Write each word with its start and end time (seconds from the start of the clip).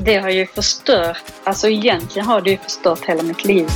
det 0.00 0.18
har 0.18 0.30
ju 0.30 0.46
förstört, 0.46 1.22
alltså 1.44 1.68
egentligen 1.68 2.28
har 2.28 2.40
det 2.40 2.50
ju 2.50 2.56
förstört 2.56 3.04
hela 3.04 3.22
mitt 3.22 3.44
liv. 3.44 3.68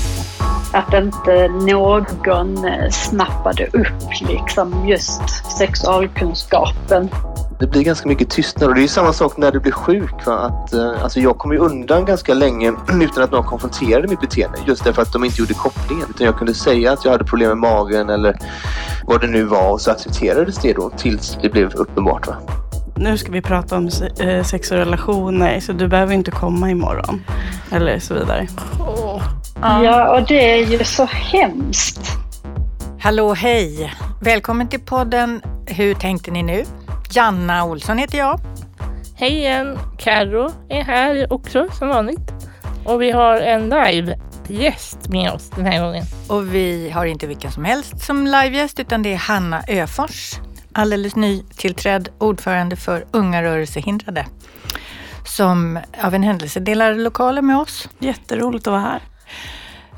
Att 0.72 0.94
inte 0.94 1.48
någon 1.48 2.64
eh, 2.64 2.90
snappade 2.90 3.66
upp 3.66 4.20
liksom 4.28 4.88
just 4.88 5.22
sexualkunskapen. 5.58 7.08
Det 7.60 7.66
blir 7.66 7.82
ganska 7.82 8.08
mycket 8.08 8.30
tystnad 8.30 8.68
och 8.68 8.74
det 8.74 8.82
är 8.82 8.88
samma 8.88 9.12
sak 9.12 9.36
när 9.36 9.52
du 9.52 9.60
blir 9.60 9.72
sjuk. 9.72 10.26
Va? 10.26 10.32
Att, 10.32 10.72
eh, 10.72 11.02
alltså 11.02 11.20
jag 11.20 11.38
kom 11.38 11.52
ju 11.52 11.58
undan 11.58 12.04
ganska 12.04 12.34
länge 12.34 12.72
utan 13.00 13.24
att 13.24 13.30
någon 13.30 13.44
konfronterade 13.44 14.08
mitt 14.08 14.20
beteende. 14.20 14.58
Just 14.66 14.84
därför 14.84 15.02
att 15.02 15.12
de 15.12 15.24
inte 15.24 15.40
gjorde 15.40 15.54
kopplingen. 15.54 16.06
Utan 16.10 16.26
jag 16.26 16.38
kunde 16.38 16.54
säga 16.54 16.92
att 16.92 17.04
jag 17.04 17.12
hade 17.12 17.24
problem 17.24 17.48
med 17.48 17.58
magen 17.58 18.10
eller 18.10 18.38
vad 19.06 19.20
det 19.20 19.26
nu 19.26 19.44
var 19.44 19.70
och 19.70 19.80
så 19.80 19.90
accepterades 19.90 20.58
det 20.58 20.72
då 20.72 20.90
tills 20.90 21.38
det 21.42 21.48
blev 21.48 21.74
uppenbart. 21.74 22.26
Va? 22.26 22.36
Nu 22.96 23.18
ska 23.18 23.32
vi 23.32 23.42
prata 23.42 23.76
om 23.76 23.90
eh, 24.20 24.42
sex 24.44 24.70
och 24.70 24.76
relationer 24.76 25.60
så 25.60 25.72
du 25.72 25.88
behöver 25.88 26.14
inte 26.14 26.30
komma 26.30 26.70
imorgon. 26.70 27.24
Eller 27.72 27.98
så 27.98 28.14
vidare. 28.14 28.46
Oh. 28.80 29.22
Ja. 29.62 29.84
ja, 29.84 30.18
och 30.18 30.26
det 30.28 30.52
är 30.52 30.66
ju 30.66 30.84
så 30.84 31.04
hemskt. 31.04 32.00
Hallå, 33.00 33.34
hej! 33.34 33.94
Välkommen 34.20 34.68
till 34.68 34.80
podden 34.80 35.42
Hur 35.66 35.94
tänkte 35.94 36.30
ni 36.30 36.42
nu? 36.42 36.64
Janna 37.10 37.64
Olsson 37.64 37.98
heter 37.98 38.18
jag. 38.18 38.40
Hej 39.16 39.32
igen! 39.32 39.78
Carro 39.98 40.50
är 40.68 40.82
här 40.82 41.32
också 41.32 41.68
som 41.78 41.88
vanligt. 41.88 42.32
Och 42.84 43.02
vi 43.02 43.10
har 43.10 43.36
en 43.36 43.68
live-gäst 43.68 45.08
med 45.08 45.30
oss 45.30 45.50
den 45.50 45.66
här 45.66 45.84
gången. 45.84 46.04
Och 46.28 46.54
vi 46.54 46.90
har 46.90 47.06
inte 47.06 47.26
vilken 47.26 47.52
som 47.52 47.64
helst 47.64 48.00
som 48.00 48.26
live-gäst 48.26 48.80
utan 48.80 49.02
det 49.02 49.12
är 49.12 49.16
Hanna 49.16 49.62
Öfors 49.68 50.34
alldeles 50.74 51.16
nytillträdd 51.16 52.08
ordförande 52.18 52.76
för 52.76 53.04
Unga 53.10 53.42
rörelsehindrade 53.42 54.26
som 55.24 55.78
av 56.02 56.14
en 56.14 56.22
händelse 56.22 56.60
delar 56.60 56.94
lokaler 56.94 57.42
med 57.42 57.58
oss. 57.58 57.88
Jätteroligt 57.98 58.66
att 58.66 58.70
vara 58.70 58.80
här. 58.80 59.02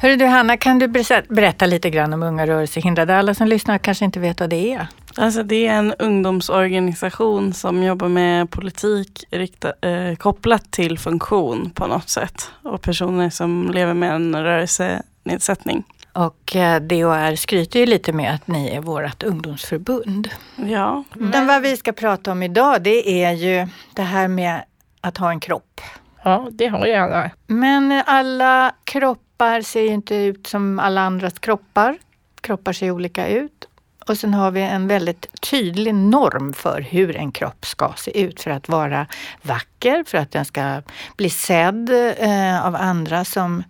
Hörru 0.01 0.17
du 0.17 0.27
Hanna, 0.27 0.57
kan 0.57 0.79
du 0.79 0.89
berätta 1.29 1.67
lite 1.67 1.91
grann 1.91 2.13
om 2.13 2.23
Unga 2.23 2.47
rörelsehindrade? 2.47 3.19
Alla 3.19 3.35
som 3.35 3.49
lyssnar 3.49 3.79
kanske 3.79 4.05
inte 4.05 4.21
vet 4.21 4.41
vad 4.41 4.51
det 4.51 4.73
är. 4.73 4.87
Alltså 5.17 5.43
det 5.43 5.67
är 5.67 5.73
en 5.73 5.95
ungdomsorganisation 5.99 7.53
som 7.53 7.83
jobbar 7.83 8.09
med 8.09 8.51
politik 8.51 9.25
rikta, 9.31 9.73
eh, 9.89 10.17
kopplat 10.17 10.71
till 10.71 10.99
funktion 10.99 11.71
på 11.71 11.87
något 11.87 12.09
sätt 12.09 12.51
och 12.63 12.83
personer 12.83 13.31
som 13.31 13.71
lever 13.71 13.95
med 13.95 14.15
en 14.15 14.43
rörelsenedsättning. 14.45 15.85
Och 16.17 16.57
eh, 16.57 16.81
DHR 16.81 17.37
skryter 17.37 17.81
ju 17.81 17.87
lite 17.87 18.13
med 18.13 18.35
att 18.35 18.47
ni 18.47 18.69
är 18.69 18.81
vårt 18.81 19.23
ungdomsförbund. 19.23 20.31
Ja. 20.57 21.05
Men 21.15 21.47
vad 21.47 21.63
vi 21.63 21.77
ska 21.77 21.93
prata 21.93 22.33
om 22.33 22.43
idag 22.43 22.83
det 22.83 23.25
är 23.25 23.33
ju 23.33 23.69
det 23.95 24.03
här 24.03 24.29
med 24.29 24.65
att 25.01 25.17
ha 25.17 25.31
en 25.31 25.41
kropp. 25.41 25.81
Ja, 26.23 26.49
det 26.51 26.67
har 26.67 26.87
ju 26.87 26.95
alla. 26.95 27.31
Men 27.47 28.03
alla 28.07 28.75
kroppar 28.85 29.61
ser 29.61 29.81
ju 29.81 29.89
inte 29.89 30.15
ut 30.15 30.47
som 30.47 30.79
alla 30.79 31.01
andras 31.01 31.39
kroppar. 31.39 31.99
Kroppar 32.41 32.73
ser 32.73 32.91
olika 32.91 33.29
ut. 33.29 33.69
Och 34.07 34.19
sen 34.19 34.35
har 34.35 34.51
vi 34.51 34.61
en 34.61 34.89
väldigt 34.89 35.41
tydlig 35.41 35.95
norm 35.95 36.53
för 36.53 36.81
hur 36.81 37.17
en 37.17 37.33
kropp 37.33 37.67
ska 37.67 37.93
se 37.97 38.21
ut 38.21 38.41
för 38.41 38.51
att 38.51 38.69
vara 38.69 39.07
vacker, 39.43 40.05
för 40.07 40.19
att 40.19 40.31
den 40.31 40.45
ska 40.45 40.83
bli 41.17 41.31
sedd 41.31 41.91
eh, 42.19 42.67
av 42.67 42.77
andra 42.77 43.25
som 43.25 43.63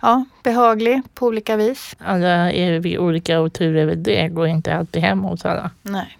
ja, 0.00 0.24
behaglig 0.42 1.02
på 1.14 1.26
olika 1.26 1.56
vis. 1.56 1.96
Alla 1.98 2.52
är 2.52 2.78
vi 2.78 2.98
olika 2.98 3.40
och 3.40 3.52
tur 3.52 3.76
är 3.76 3.86
väl 3.86 4.02
det 4.02 4.28
går 4.28 4.46
inte 4.46 4.76
alltid 4.76 5.02
hem 5.02 5.20
hos 5.20 5.44
alla. 5.44 5.70
Nej. 5.82 6.18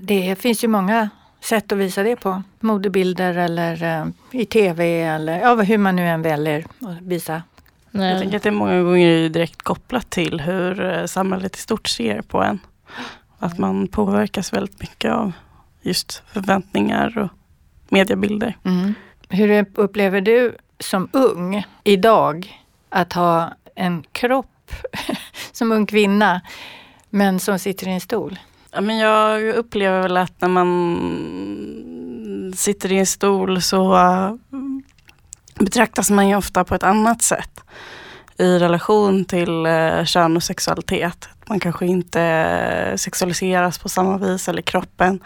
Det 0.00 0.36
finns 0.40 0.64
ju 0.64 0.68
många 0.68 1.10
sätt 1.40 1.72
att 1.72 1.78
visa 1.78 2.02
det 2.02 2.16
på. 2.16 2.42
Modebilder 2.60 3.38
eller 3.38 3.82
eh, 3.82 4.06
i 4.40 4.44
tv 4.44 5.02
eller 5.02 5.40
ja, 5.40 5.54
hur 5.54 5.78
man 5.78 5.96
nu 5.96 6.08
än 6.08 6.22
väljer 6.22 6.64
att 6.80 7.02
visa 7.02 7.42
Nej. 7.96 8.12
Jag 8.12 8.20
tänker 8.20 8.36
att 8.36 8.42
det 8.42 8.50
många 8.50 8.82
gånger 8.82 9.08
är 9.08 9.28
direkt 9.28 9.62
kopplat 9.62 10.10
till 10.10 10.40
hur 10.40 10.84
eh, 10.84 11.06
samhället 11.06 11.56
i 11.56 11.58
stort 11.58 11.88
ser 11.88 12.22
på 12.22 12.42
en. 12.42 12.58
Att 13.38 13.58
man 13.58 13.88
påverkas 13.88 14.52
väldigt 14.52 14.80
mycket 14.80 15.12
av 15.12 15.32
just 15.82 16.22
förväntningar 16.32 17.18
och 17.18 17.28
mediebilder. 17.88 18.56
Mm. 18.64 18.94
Hur 19.28 19.66
upplever 19.74 20.20
du 20.20 20.56
som 20.78 21.08
ung 21.12 21.66
idag 21.84 22.62
att 22.88 23.12
ha 23.12 23.52
en 23.74 24.04
kropp 24.12 24.72
som 25.52 25.72
ung 25.72 25.86
kvinna 25.86 26.40
men 27.10 27.40
som 27.40 27.58
sitter 27.58 27.88
i 27.88 27.90
en 27.90 28.00
stol? 28.00 28.38
Ja, 28.70 28.80
men 28.80 28.98
jag 28.98 29.54
upplever 29.54 30.02
väl 30.02 30.16
att 30.16 30.40
när 30.40 30.48
man 30.48 30.74
sitter 32.56 32.92
i 32.92 32.98
en 32.98 33.06
stol 33.06 33.62
så 33.62 33.94
uh, 33.94 34.34
betraktas 35.54 36.10
man 36.10 36.28
ju 36.28 36.36
ofta 36.36 36.64
på 36.64 36.74
ett 36.74 36.82
annat 36.82 37.22
sätt 37.22 37.60
i 38.38 38.58
relation 38.58 39.24
till 39.24 39.66
eh, 39.66 40.04
kön 40.04 40.36
och 40.36 40.42
sexualitet. 40.42 41.28
Man 41.48 41.60
kanske 41.60 41.86
inte 41.86 42.20
eh, 42.22 42.96
sexualiseras 42.96 43.78
på 43.78 43.88
samma 43.88 44.18
vis 44.18 44.48
eller 44.48 44.62
kroppen 44.62 45.20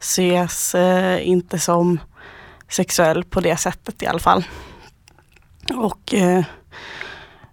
ses 0.00 0.74
eh, 0.74 1.28
inte 1.28 1.58
som 1.58 2.00
sexuell 2.68 3.24
på 3.24 3.40
det 3.40 3.56
sättet 3.56 4.02
i 4.02 4.06
alla 4.06 4.18
fall. 4.18 4.44
Och 5.74 6.14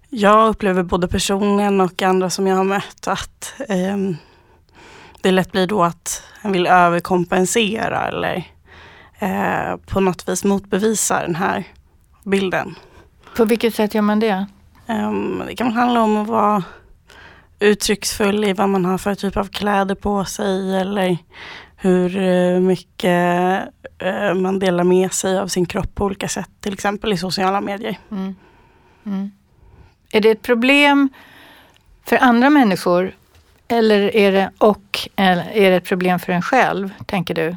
jag 0.09 0.49
upplever 0.49 0.83
både 0.83 1.07
personligen 1.07 1.81
och 1.81 2.01
andra 2.01 2.29
som 2.29 2.47
jag 2.47 2.55
har 2.55 2.63
mött 2.63 3.07
att 3.07 3.53
ehm, 3.69 4.17
det 5.21 5.31
lätt 5.31 5.51
blir 5.51 5.67
då 5.67 5.83
att 5.83 6.23
en 6.41 6.51
vill 6.51 6.67
överkompensera 6.67 8.07
eller 8.07 8.43
eh, 9.19 9.77
på 9.85 9.99
något 9.99 10.29
vis 10.29 10.43
motbevisa 10.43 11.21
den 11.21 11.35
här 11.35 11.63
bilden. 12.23 12.75
På 13.35 13.45
vilket 13.45 13.75
sätt 13.75 13.93
gör 13.93 14.01
man 14.01 14.19
det? 14.19 14.45
Um, 14.87 15.43
det 15.47 15.55
kan 15.55 15.71
handla 15.71 16.01
om 16.01 16.17
att 16.17 16.27
vara 16.27 16.63
uttrycksfull 17.59 18.45
i 18.45 18.53
vad 18.53 18.69
man 18.69 18.85
har 18.85 18.97
för 18.97 19.15
typ 19.15 19.37
av 19.37 19.47
kläder 19.47 19.95
på 19.95 20.25
sig 20.25 20.77
eller 20.77 21.17
hur 21.75 22.17
eh, 22.17 22.59
mycket 22.59 23.63
uh, 24.03 24.33
man 24.33 24.59
delar 24.59 24.83
med 24.83 25.13
sig 25.13 25.39
av 25.39 25.47
sin 25.47 25.65
kropp 25.65 25.95
på 25.95 26.05
olika 26.05 26.27
sätt, 26.27 26.49
till 26.61 26.73
exempel 26.73 27.13
i 27.13 27.17
sociala 27.17 27.61
medier. 27.61 27.99
Mm. 28.11 28.35
Mm. 29.05 29.31
Är 30.11 30.21
det 30.21 30.29
ett 30.29 30.41
problem 30.41 31.09
för 32.03 32.17
andra 32.17 32.49
människor 32.49 33.15
eller 33.67 34.15
är 34.15 34.31
det, 34.31 34.51
och 34.57 35.09
är 35.15 35.69
det 35.71 35.75
ett 35.75 35.85
problem 35.85 36.19
för 36.19 36.33
en 36.33 36.41
själv, 36.41 36.93
tänker 37.05 37.33
du? 37.33 37.55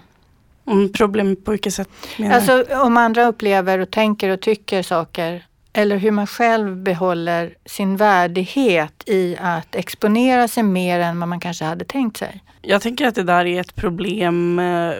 Mm, 0.67 0.93
problem 0.93 1.37
på 1.37 1.50
vilket 1.50 1.75
sätt 1.75 1.88
menar 2.17 2.34
Alltså 2.34 2.65
om 2.84 2.97
andra 2.97 3.27
upplever 3.27 3.78
och 3.78 3.91
tänker 3.91 4.31
och 4.31 4.41
tycker 4.41 4.83
saker 4.83 5.47
eller 5.78 5.97
hur 5.97 6.11
man 6.11 6.27
själv 6.27 6.77
behåller 6.77 7.55
sin 7.66 7.97
värdighet 7.97 9.03
i 9.06 9.37
att 9.41 9.75
exponera 9.75 10.49
sig 10.49 10.62
mer 10.62 11.00
än 11.00 11.21
vad 11.21 11.28
man 11.28 11.41
kanske 11.41 11.65
hade 11.65 11.84
tänkt 11.84 12.16
sig. 12.16 12.43
Jag 12.62 12.83
tänker 12.83 13.06
att 13.06 13.15
det 13.15 13.22
där 13.22 13.44
är 13.44 13.61
ett 13.61 13.75
problem 13.75 14.59
eh, 14.59 14.93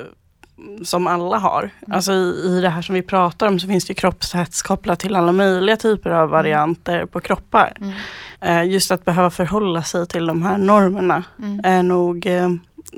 som 0.83 1.07
alla 1.07 1.39
har. 1.39 1.63
Mm. 1.63 1.97
Alltså 1.97 2.13
i, 2.13 2.47
i 2.47 2.61
det 2.61 2.69
här 2.69 2.83
som 2.83 2.95
vi 2.95 3.03
pratar 3.03 3.47
om 3.47 3.61
så 3.61 3.67
finns 3.67 3.87
det 3.87 3.95
kroppshets 3.95 4.63
kopplat 4.63 5.01
till 5.01 5.17
alla 5.17 5.33
möjliga 5.33 5.77
typer 5.77 6.11
av 6.11 6.29
varianter 6.29 7.07
på 7.07 7.21
kroppar. 7.21 7.73
Mm. 7.81 7.93
Eh, 8.41 8.73
just 8.73 8.91
att 8.91 9.05
behöva 9.05 9.31
förhålla 9.31 9.83
sig 9.83 10.07
till 10.07 10.27
de 10.27 10.43
här 10.43 10.59
normerna 10.59 11.25
mm. 11.39 11.61
är 11.65 11.83
nog 11.83 12.27
eh, 12.27 12.51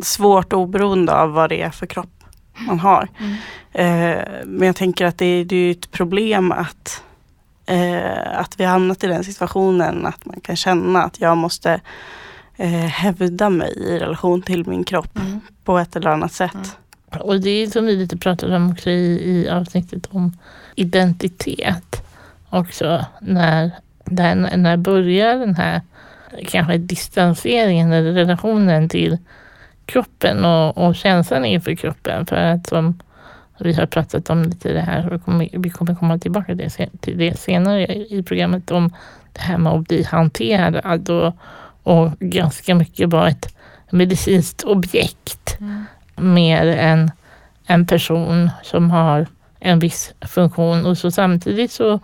svårt 0.03 0.53
oberoende 0.53 1.15
av 1.15 1.33
vad 1.33 1.51
det 1.51 1.63
är 1.63 1.71
för 1.71 1.87
kropp 1.87 2.25
man 2.67 2.81
har. 2.81 3.09
Mm. 3.19 3.37
Men 4.47 4.67
jag 4.67 4.77
tänker 4.77 5.07
att 5.07 5.19
det, 5.19 5.45
det 5.45 5.57
är 5.57 5.71
ett 5.71 5.91
problem 5.91 6.53
att, 6.53 7.03
eh, 7.67 8.39
att 8.41 8.61
vi 8.61 8.65
har 8.65 8.73
hamnat 8.73 9.05
i 9.05 9.07
den 9.07 9.25
situationen 9.25 10.07
att 10.07 10.25
man 10.25 10.41
kan 10.41 10.57
känna 10.57 11.05
att 11.05 11.21
jag 11.21 11.37
måste 11.37 11.81
eh, 12.57 12.71
hävda 12.71 13.51
mig 13.51 13.73
i 13.77 13.99
relation 13.99 14.43
till 14.43 14.67
min 14.67 14.85
kropp 14.85 15.17
mm. 15.17 15.41
på 15.65 15.79
ett 15.79 15.97
eller 15.97 16.11
annat 16.11 16.33
sätt. 16.33 16.77
Och 17.21 17.41
det 17.41 17.51
är 17.51 17.67
som 17.67 17.87
vi 17.87 17.97
lite 17.97 18.17
pratade 18.17 18.57
om 18.57 18.71
också 18.71 18.91
i, 18.91 19.31
i 19.31 19.49
avsnittet 19.49 20.07
om 20.11 20.37
identitet. 20.75 22.03
Också 22.51 23.05
när, 23.21 23.71
där, 24.05 24.35
när 24.57 24.77
börjar 24.77 25.39
den 25.39 25.55
här 25.55 25.81
kanske 26.49 26.79
distanseringen 26.79 27.93
eller 27.93 28.13
relationen 28.13 28.89
till 28.89 29.19
kroppen 29.87 30.45
och, 30.45 30.79
och 30.79 30.97
känslan 30.97 31.45
inför 31.45 31.75
kroppen. 31.75 32.27
För 32.27 32.37
att 32.37 32.67
som 32.67 32.99
vi 33.65 33.73
har 33.73 33.87
pratat 33.87 34.31
om 34.31 34.43
lite 34.43 34.73
det 34.73 34.81
här, 34.81 35.13
och 35.13 35.43
vi 35.65 35.71
kommer 35.71 35.95
komma 35.95 36.19
tillbaka 36.19 36.47
till 36.47 36.57
det, 36.57 36.89
till 37.01 37.19
det 37.19 37.39
senare 37.39 37.87
i 37.97 38.23
programmet, 38.23 38.71
om 38.71 38.95
det 39.33 39.41
här 39.41 39.59
med 39.59 39.73
att 39.73 39.89
bli 39.89 40.03
hanterad 40.03 41.09
och, 41.11 41.35
och 41.83 42.19
ganska 42.19 42.75
mycket 42.75 43.09
vara 43.09 43.29
ett 43.29 43.57
medicinskt 43.91 44.65
objekt. 44.65 45.57
Mm 45.61 45.85
mer 46.21 46.67
än 46.67 47.11
en 47.67 47.87
person 47.87 48.51
som 48.63 48.91
har 48.91 49.27
en 49.59 49.79
viss 49.79 50.15
funktion 50.21 50.87
och 50.87 50.99
så 50.99 51.11
samtidigt 51.11 51.73
så 51.73 52.01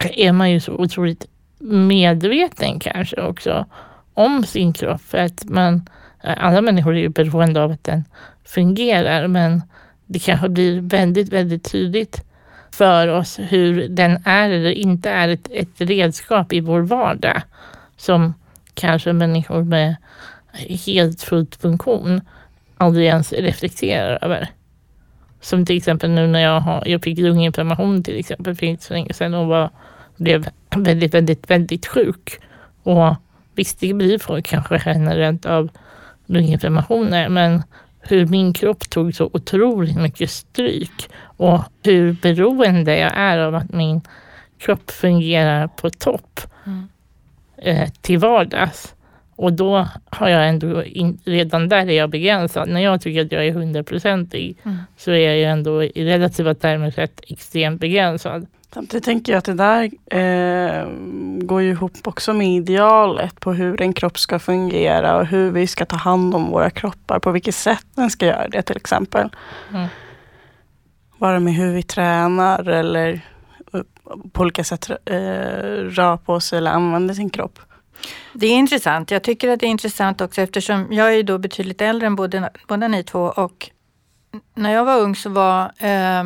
är 0.00 0.32
man 0.32 0.50
ju 0.50 0.60
så 0.60 0.72
otroligt 0.72 1.26
medveten 1.58 2.80
kanske 2.80 3.20
också 3.20 3.66
om 4.14 4.44
sin 4.44 4.72
kropp. 4.72 5.00
För 5.00 5.18
att 5.18 5.44
man, 5.44 5.88
alla 6.22 6.60
människor 6.60 6.96
är 6.96 7.00
ju 7.00 7.08
beroende 7.08 7.62
av 7.62 7.70
att 7.70 7.84
den 7.84 8.04
fungerar 8.44 9.26
men 9.26 9.62
det 10.06 10.18
kanske 10.18 10.48
blir 10.48 10.80
väldigt, 10.80 11.32
väldigt 11.32 11.72
tydligt 11.72 12.24
för 12.70 13.08
oss 13.08 13.38
hur 13.38 13.88
den 13.88 14.22
är 14.24 14.50
eller 14.50 14.70
inte 14.70 15.10
är 15.10 15.28
ett, 15.28 15.48
ett 15.50 15.80
redskap 15.80 16.52
i 16.52 16.60
vår 16.60 16.80
vardag 16.80 17.42
som 17.96 18.34
kanske 18.74 19.12
människor 19.12 19.62
med 19.62 19.96
helt 20.86 21.22
fullt 21.22 21.56
funktion 21.56 22.20
aldrig 22.76 23.06
ens 23.06 23.32
reflekterar 23.32 24.24
över. 24.24 24.48
Som 25.40 25.66
till 25.66 25.76
exempel 25.76 26.10
nu 26.10 26.26
när 26.26 26.40
jag, 26.40 26.60
har, 26.60 26.82
jag 26.86 27.02
fick 27.02 27.18
lunginflammation 27.18 28.02
till 28.02 28.18
exempel 28.18 28.54
för 28.54 28.66
inte 28.66 28.84
så 28.84 28.94
länge 28.94 29.12
sedan 29.12 29.34
och 29.34 29.46
var, 29.46 29.70
blev 30.16 30.48
väldigt, 30.76 31.14
väldigt, 31.14 31.50
väldigt 31.50 31.86
sjuk. 31.86 32.40
Och 32.82 33.14
visst, 33.54 33.80
det 33.80 33.94
blir 33.94 34.18
folk 34.18 34.46
kanske 34.46 34.82
generellt 34.84 35.46
av 35.46 35.68
lunginflammationer, 36.26 37.28
men 37.28 37.62
hur 38.10 38.26
min 38.26 38.52
kropp 38.52 38.90
tog 38.90 39.14
så 39.14 39.30
otroligt 39.32 39.96
mycket 39.96 40.30
stryk 40.30 41.08
och 41.22 41.60
hur 41.82 42.12
beroende 42.12 42.98
jag 42.98 43.12
är 43.14 43.38
av 43.38 43.54
att 43.54 43.72
min 43.72 44.00
kropp 44.58 44.90
fungerar 44.90 45.68
på 45.68 45.90
topp 45.90 46.40
mm. 46.66 46.88
eh, 47.56 47.88
till 48.00 48.18
vardags. 48.18 48.94
Och 49.36 49.52
då 49.52 49.88
har 50.10 50.28
jag 50.28 50.48
ändå, 50.48 50.84
in, 50.84 51.18
redan 51.24 51.68
där 51.68 51.88
är 51.88 51.92
jag 51.92 52.10
begränsad. 52.10 52.68
När 52.68 52.80
jag 52.80 53.00
tycker 53.00 53.24
att 53.24 53.32
jag 53.32 53.46
är 53.46 53.52
hundraprocentig 53.52 54.56
mm. 54.62 54.76
så 54.96 55.10
är 55.10 55.34
jag 55.34 55.52
ändå 55.52 55.84
i 55.84 56.04
relativa 56.04 56.54
termer 56.54 56.90
sett 56.90 57.20
extremt 57.28 57.80
begränsad. 57.80 58.46
Samtidigt 58.76 59.04
tänker 59.04 59.32
jag 59.32 59.38
att 59.38 59.44
det 59.44 59.54
där 59.54 59.84
eh, 60.06 60.88
går 61.40 61.62
ju 61.62 61.70
ihop 61.70 61.92
också 62.04 62.32
med 62.32 62.48
idealet 62.48 63.40
på 63.40 63.52
hur 63.52 63.82
en 63.82 63.92
kropp 63.92 64.18
ska 64.18 64.38
fungera 64.38 65.16
och 65.16 65.26
hur 65.26 65.50
vi 65.50 65.66
ska 65.66 65.84
ta 65.84 65.96
hand 65.96 66.34
om 66.34 66.50
våra 66.50 66.70
kroppar, 66.70 67.18
på 67.18 67.30
vilket 67.30 67.54
sätt 67.54 67.86
den 67.94 68.10
ska 68.10 68.26
göra 68.26 68.48
det 68.48 68.62
till 68.62 68.76
exempel. 68.76 69.30
Mm. 69.70 69.88
Bara 71.18 71.40
med 71.40 71.54
hur 71.54 71.72
vi 71.72 71.82
tränar 71.82 72.68
eller 72.68 73.20
på 74.32 74.42
olika 74.42 74.64
sätt 74.64 74.90
eh, 74.90 75.16
rör 75.88 76.16
på 76.16 76.40
sig 76.40 76.58
eller 76.58 76.70
använder 76.70 77.14
sin 77.14 77.30
kropp. 77.30 77.58
Det 78.32 78.46
är 78.46 78.54
intressant. 78.54 79.10
Jag 79.10 79.22
tycker 79.22 79.48
att 79.48 79.60
det 79.60 79.66
är 79.66 79.70
intressant 79.70 80.20
också 80.20 80.40
eftersom 80.42 80.92
jag 80.92 81.14
är 81.14 81.22
då 81.22 81.38
betydligt 81.38 81.82
äldre 81.82 82.06
än 82.06 82.16
båda, 82.16 82.50
båda 82.68 82.88
ni 82.88 83.02
två 83.02 83.20
och 83.20 83.70
när 84.54 84.72
jag 84.72 84.84
var 84.84 85.00
ung 85.00 85.16
så 85.16 85.30
var 85.30 85.64
eh, 85.78 86.24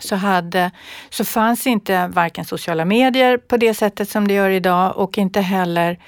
så, 0.00 0.16
hade, 0.16 0.70
så 1.10 1.24
fanns 1.24 1.66
inte 1.66 2.06
varken 2.06 2.44
sociala 2.44 2.84
medier 2.84 3.38
på 3.38 3.56
det 3.56 3.74
sättet 3.74 4.08
som 4.08 4.28
det 4.28 4.34
gör 4.34 4.50
idag 4.50 4.96
och 4.96 5.18
inte 5.18 5.40
heller 5.40 5.98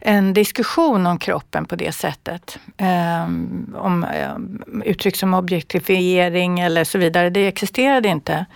en 0.00 0.34
diskussion 0.34 1.06
om 1.06 1.18
kroppen 1.18 1.64
på 1.64 1.76
det 1.76 1.92
sättet. 1.92 2.58
Um, 2.78 3.76
om 3.78 4.06
um, 4.34 4.82
uttryck 4.84 5.16
som 5.16 5.34
objektifiering 5.34 6.60
eller 6.60 6.84
så 6.84 6.98
vidare, 6.98 7.30
det 7.30 7.46
existerade 7.46 8.08
inte. 8.08 8.46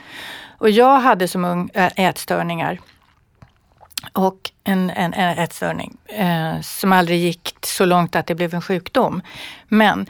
Och 0.59 0.71
jag 0.71 1.01
hade 1.01 1.29
som 1.29 1.45
ung 1.45 1.71
eh, 1.75 1.91
ätstörningar 1.97 2.81
och 4.13 4.51
en, 4.65 4.91
en, 4.91 5.15
en 5.15 5.39
ätstörning 5.39 5.97
eh, 6.07 6.61
som 6.61 6.93
aldrig 6.93 7.19
gick 7.19 7.55
så 7.63 7.85
långt 7.85 8.17
att 8.17 8.27
det 8.27 8.35
blev 8.35 8.55
en 8.55 8.63
sjukdom. 8.63 9.23
Men 9.69 10.07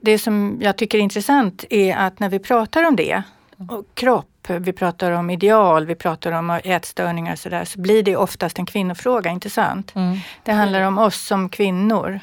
det 0.00 0.18
som 0.18 0.58
jag 0.60 0.76
tycker 0.76 0.98
är 0.98 1.02
intressant 1.02 1.64
är 1.70 1.96
att 1.96 2.20
när 2.20 2.28
vi 2.28 2.38
pratar 2.38 2.86
om 2.86 2.96
det, 2.96 3.22
och 3.68 3.84
kropp, 3.94 4.46
vi 4.48 4.72
pratar 4.72 5.10
om 5.10 5.30
ideal, 5.30 5.86
vi 5.86 5.94
pratar 5.94 6.32
om 6.32 6.50
ätstörningar 6.50 7.32
och 7.32 7.38
sådär, 7.38 7.64
så 7.64 7.80
blir 7.80 8.02
det 8.02 8.16
oftast 8.16 8.58
en 8.58 8.66
kvinnofråga, 8.66 9.30
inte 9.30 9.50
sant? 9.50 9.92
Mm. 9.94 10.18
Det 10.42 10.52
handlar 10.52 10.80
om 10.80 10.98
oss 10.98 11.26
som 11.26 11.48
kvinnor. 11.48 12.20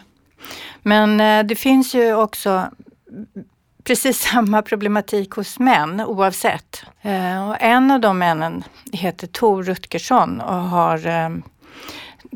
Men 0.81 1.21
eh, 1.21 1.43
det 1.43 1.55
finns 1.55 1.95
ju 1.95 2.15
också 2.15 2.69
precis 3.83 4.19
samma 4.31 4.61
problematik 4.61 5.31
hos 5.31 5.59
män 5.59 6.01
oavsett. 6.01 6.83
Eh, 7.01 7.49
och 7.49 7.57
en 7.59 7.91
av 7.91 7.99
de 7.99 8.17
männen 8.17 8.63
heter 8.91 9.27
Tor 9.27 9.63
Rutgersson 9.63 10.41
och 10.41 10.55
har 10.55 11.07
eh, 11.07 11.29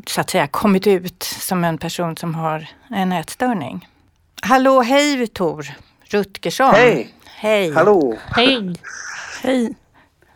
så 0.08 0.22
att 0.22 0.30
säga 0.30 0.48
kommit 0.48 0.88
ut 0.88 1.24
som 1.24 1.64
en 1.64 1.78
person 1.78 2.18
som 2.18 2.36
har 2.36 2.68
en 2.90 3.12
ätstörning. 3.12 3.88
Hallå, 4.42 4.82
hej 4.82 5.28
Tor 5.28 5.68
Rutgersson. 6.04 6.76
Hej! 6.76 7.14
Hej! 7.38 7.72
Hallå! 7.72 8.18
Hej! 8.26 8.76
Hej! 9.44 9.76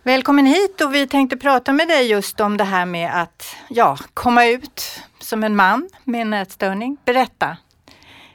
Välkommen 0.03 0.45
hit 0.45 0.81
och 0.81 0.95
vi 0.95 1.07
tänkte 1.07 1.37
prata 1.37 1.71
med 1.71 1.87
dig 1.87 2.11
just 2.11 2.39
om 2.39 2.57
det 2.57 2.63
här 2.63 2.85
med 2.85 3.21
att 3.21 3.55
ja, 3.69 3.97
komma 4.13 4.45
ut 4.45 5.01
som 5.19 5.43
en 5.43 5.55
man 5.55 5.89
med 6.03 6.21
en 6.21 6.33
ätstörning. 6.33 6.97
Berätta 7.05 7.57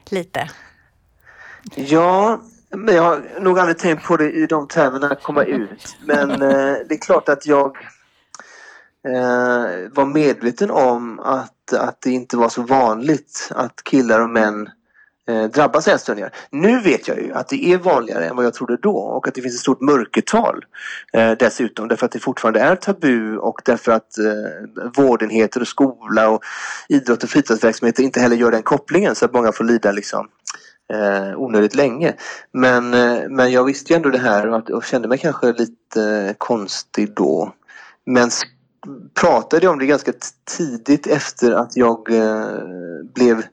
lite. 0.09 0.49
Ja, 1.75 2.41
men 2.69 2.95
jag 2.95 3.03
har 3.03 3.39
nog 3.39 3.59
aldrig 3.59 3.77
tänkt 3.77 4.03
på 4.03 4.17
det 4.17 4.31
i 4.31 4.45
de 4.45 4.67
termerna, 4.67 5.15
komma 5.15 5.43
ut. 5.43 5.97
Men 6.05 6.31
eh, 6.31 6.75
det 6.89 6.95
är 6.95 7.01
klart 7.01 7.29
att 7.29 7.45
jag 7.45 7.77
eh, 9.07 9.89
var 9.91 10.05
medveten 10.05 10.71
om 10.71 11.19
att, 11.19 11.73
att 11.73 12.01
det 12.01 12.11
inte 12.11 12.37
var 12.37 12.49
så 12.49 12.61
vanligt 12.61 13.51
att 13.55 13.83
killar 13.83 14.21
och 14.21 14.29
män 14.29 14.69
eh, 15.29 15.43
drabbas 15.43 15.87
av 15.87 15.93
ätstörningar. 15.93 16.31
Nu 16.49 16.79
vet 16.79 17.07
jag 17.07 17.21
ju 17.21 17.33
att 17.33 17.47
det 17.47 17.65
är 17.65 17.77
vanligare 17.77 18.25
än 18.25 18.35
vad 18.35 18.45
jag 18.45 18.53
trodde 18.53 18.77
då 18.77 18.97
och 18.97 19.27
att 19.27 19.33
det 19.33 19.41
finns 19.41 19.55
ett 19.55 19.61
stort 19.61 19.81
mörkertal 19.81 20.65
eh, 21.13 21.31
dessutom 21.31 21.87
därför 21.87 22.05
att 22.05 22.11
det 22.11 22.19
fortfarande 22.19 22.59
är 22.59 22.75
tabu 22.75 23.37
och 23.37 23.61
därför 23.65 23.91
att 23.91 24.17
eh, 24.17 24.89
vårdenheter 24.97 25.61
och 25.61 25.67
skola 25.67 26.29
och 26.29 26.43
idrott 26.89 27.23
och 27.23 27.29
fritidsverksamheter 27.29 28.03
inte 28.03 28.19
heller 28.19 28.35
gör 28.35 28.51
den 28.51 28.63
kopplingen 28.63 29.15
så 29.15 29.25
att 29.25 29.33
många 29.33 29.51
får 29.51 29.63
lida 29.63 29.91
liksom 29.91 30.27
eh, 30.93 31.39
onödigt 31.39 31.75
länge. 31.75 32.13
Men, 32.51 32.93
eh, 32.93 33.29
men 33.29 33.51
jag 33.51 33.63
visste 33.63 33.93
ju 33.93 33.97
ändå 33.97 34.09
det 34.09 34.17
här 34.17 34.47
och, 34.47 34.69
och 34.69 34.83
kände 34.83 35.07
mig 35.07 35.17
kanske 35.17 35.51
lite 35.51 36.03
eh, 36.03 36.33
konstig 36.37 37.13
då. 37.15 37.53
Men 38.05 38.29
pratade 39.13 39.67
om 39.67 39.79
det 39.79 39.85
ganska 39.85 40.13
tidigt 40.57 41.07
efter 41.07 41.51
att 41.51 41.77
jag 41.77 42.11
eh, 42.11 42.47
blev 43.15 43.43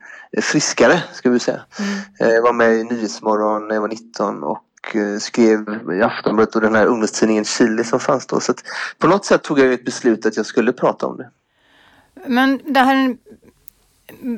friskare, 0.41 1.03
ska 1.13 1.29
vi 1.29 1.39
säga. 1.39 1.61
Mm. 1.79 1.91
Eh, 2.19 2.35
jag 2.35 2.41
var 2.41 2.53
med 2.53 2.73
i 2.73 2.83
Nyhetsmorgon 2.83 3.67
när 3.67 3.75
jag 3.75 3.81
var 3.81 3.87
19 3.87 4.43
och 4.43 4.95
eh, 4.95 5.17
skrev 5.19 5.79
i 5.93 6.01
Aftonbladet 6.01 6.55
och 6.55 6.61
den 6.61 6.75
här 6.75 6.85
ungdomstidningen 6.85 7.45
Chili 7.45 7.83
som 7.83 7.99
fanns 7.99 8.27
då. 8.27 8.39
Så 8.39 8.51
att 8.51 8.63
på 8.97 9.07
något 9.07 9.25
sätt 9.25 9.43
tog 9.43 9.59
jag 9.59 9.73
ett 9.73 9.85
beslut 9.85 10.25
att 10.25 10.37
jag 10.37 10.45
skulle 10.45 10.71
prata 10.71 11.07
om 11.07 11.17
det. 11.17 11.29
Men 12.27 12.59
det 12.65 12.79
här 12.79 13.17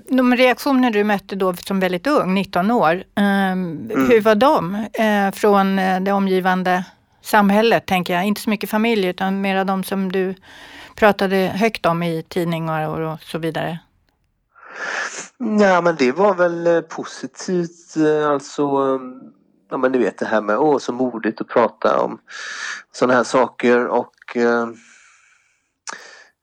de 0.09 0.35
reaktioner 0.35 0.91
du 0.91 1.03
mötte 1.03 1.35
då 1.35 1.53
som 1.53 1.79
väldigt 1.79 2.07
ung, 2.07 2.33
19 2.33 2.71
år, 2.71 3.03
eh, 3.15 3.51
mm. 3.51 4.09
hur 4.09 4.21
var 4.21 4.35
de 4.35 4.75
eh, 4.75 5.31
från 5.31 5.79
eh, 5.79 5.99
det 5.99 6.11
omgivande 6.11 6.83
samhället, 7.21 7.85
tänker 7.85 8.13
jag? 8.13 8.25
Inte 8.25 8.41
så 8.41 8.49
mycket 8.49 8.69
familj 8.69 9.07
utan 9.07 9.41
mera 9.41 9.63
de 9.63 9.83
som 9.83 10.11
du 10.11 10.35
pratade 10.95 11.35
högt 11.35 11.85
om 11.85 12.03
i 12.03 12.23
tidningar 12.23 12.89
och 12.89 13.19
så 13.19 13.37
vidare. 13.37 13.79
Ja 15.59 15.81
men 15.81 15.95
det 15.95 16.11
var 16.11 16.35
väl 16.35 16.67
eh, 16.67 16.81
positivt 16.81 17.97
eh, 17.97 18.29
alltså 18.29 18.61
eh, 18.61 18.99
Ja 19.69 19.77
men 19.77 19.91
du 19.91 19.99
vet 19.99 20.17
det 20.17 20.25
här 20.25 20.41
med 20.41 20.57
åh 20.57 20.77
så 20.77 20.93
modigt 20.93 21.41
att 21.41 21.47
prata 21.47 22.01
om 22.01 22.19
sådana 22.91 23.13
här 23.13 23.23
saker 23.23 23.87
och 23.87 24.37
eh, 24.37 24.67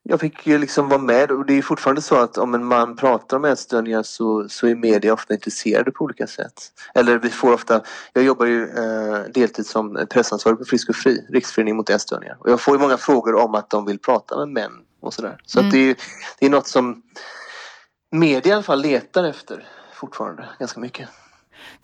jag 0.03 0.21
fick 0.21 0.47
ju 0.47 0.59
liksom 0.59 0.89
vara 0.89 1.01
med 1.01 1.31
och 1.31 1.47
det 1.47 1.59
är 1.59 1.63
fortfarande 1.63 2.03
så 2.03 2.17
att 2.17 2.39
om 2.39 2.55
en 2.55 2.65
man 2.65 2.97
pratar 2.97 3.37
om 3.37 3.45
ätstörningar 3.45 4.03
så, 4.03 4.49
så 4.49 4.67
är 4.67 4.75
media 4.75 5.13
ofta 5.13 5.35
intresserade 5.35 5.91
på 5.91 6.05
olika 6.05 6.27
sätt. 6.27 6.73
Eller 6.95 7.19
vi 7.19 7.31
får 7.31 7.53
ofta, 7.53 7.81
jag 8.13 8.25
jobbar 8.25 8.47
ju 8.47 8.63
eh, 8.63 9.21
deltid 9.35 9.67
som 9.67 10.07
pressansvarig 10.11 10.59
på 10.59 10.65
Frisk 10.65 10.89
och 10.89 10.97
Fri, 10.97 11.27
Riksföreningen 11.29 11.77
mot 11.77 11.91
ätstörningar. 11.91 12.37
Och 12.41 12.51
jag 12.51 12.61
får 12.61 12.75
ju 12.75 12.81
många 12.81 12.97
frågor 12.97 13.35
om 13.35 13.55
att 13.55 13.71
de 13.71 13.87
vill 13.87 13.99
prata 13.99 14.39
med 14.39 14.49
män 14.49 14.73
och 15.01 15.15
sådär. 15.15 15.41
Så 15.45 15.59
mm. 15.59 15.69
att 15.69 15.73
det, 15.73 15.91
är, 15.91 15.97
det 16.39 16.47
är 16.47 16.51
något 16.51 16.69
som 16.69 17.03
media 18.11 18.51
i 18.51 18.55
alla 18.55 18.63
fall 18.63 18.83
letar 18.83 19.25
efter 19.25 19.69
fortfarande 19.95 20.49
ganska 20.59 20.81
mycket. 20.81 21.09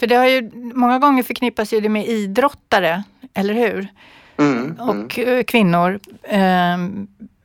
För 0.01 0.07
det 0.07 0.15
har 0.15 0.27
ju 0.27 0.51
många 0.75 0.99
gånger 0.99 1.23
förknippas 1.23 1.73
ju 1.73 1.81
det 1.81 1.89
med 1.89 2.09
idrottare, 2.09 3.03
eller 3.35 3.55
hur? 3.55 3.89
Mm, 4.37 4.77
och 4.81 5.19
mm. 5.19 5.45
kvinnor. 5.45 6.01
Eh, 6.23 6.79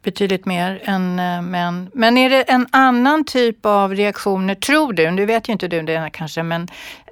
betydligt 0.04 0.46
mer 0.46 0.82
än 0.84 1.20
eh, 1.20 1.42
män. 1.42 1.90
Men 1.94 2.18
är 2.18 2.30
det 2.30 2.42
en 2.42 2.68
annan 2.72 3.24
typ 3.26 3.66
av 3.66 3.96
reaktioner, 3.96 4.56
tror 4.56 4.94
du, 4.94 5.12
nu 5.12 5.26
vet 5.26 5.50
ju 5.50 5.54
inte 5.54 5.68
du 5.68 5.82
det 5.82 6.10
kanske, 6.14 6.44
men 6.44 6.68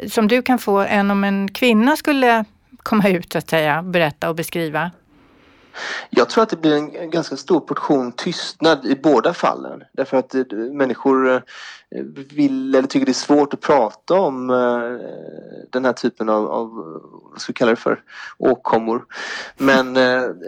som 0.09 0.27
du 0.27 0.41
kan 0.41 0.59
få 0.59 0.79
än 0.79 1.11
om 1.11 1.23
en 1.23 1.51
kvinna 1.51 1.95
skulle 1.95 2.45
komma 2.77 3.09
ut 3.09 3.35
att 3.35 3.49
säga, 3.49 3.83
berätta 3.83 4.29
och 4.29 4.35
beskriva? 4.35 4.91
Jag 6.09 6.29
tror 6.29 6.43
att 6.43 6.49
det 6.49 6.61
blir 6.61 6.75
en 6.75 7.09
ganska 7.09 7.37
stor 7.37 7.59
portion 7.59 8.11
tystnad 8.11 8.85
i 8.85 8.95
båda 8.95 9.33
fallen. 9.33 9.83
Därför 9.93 10.17
att 10.17 10.35
eh, 10.35 10.43
människor 10.53 11.33
eh, 11.33 11.41
vill 12.33 12.75
eller 12.75 12.87
tycker 12.87 13.05
det 13.05 13.11
är 13.11 13.13
svårt 13.13 13.53
att 13.53 13.61
prata 13.61 14.19
om 14.19 14.49
eh, 14.49 14.55
den 15.69 15.85
här 15.85 15.93
typen 15.93 16.29
av, 16.29 16.51
av 16.51 16.69
vad 17.31 17.41
ska 17.41 17.51
vi 17.51 17.53
kalla 17.53 17.71
det 17.71 17.75
för, 17.75 18.03
åkommor. 18.37 19.05
Men, 19.57 19.93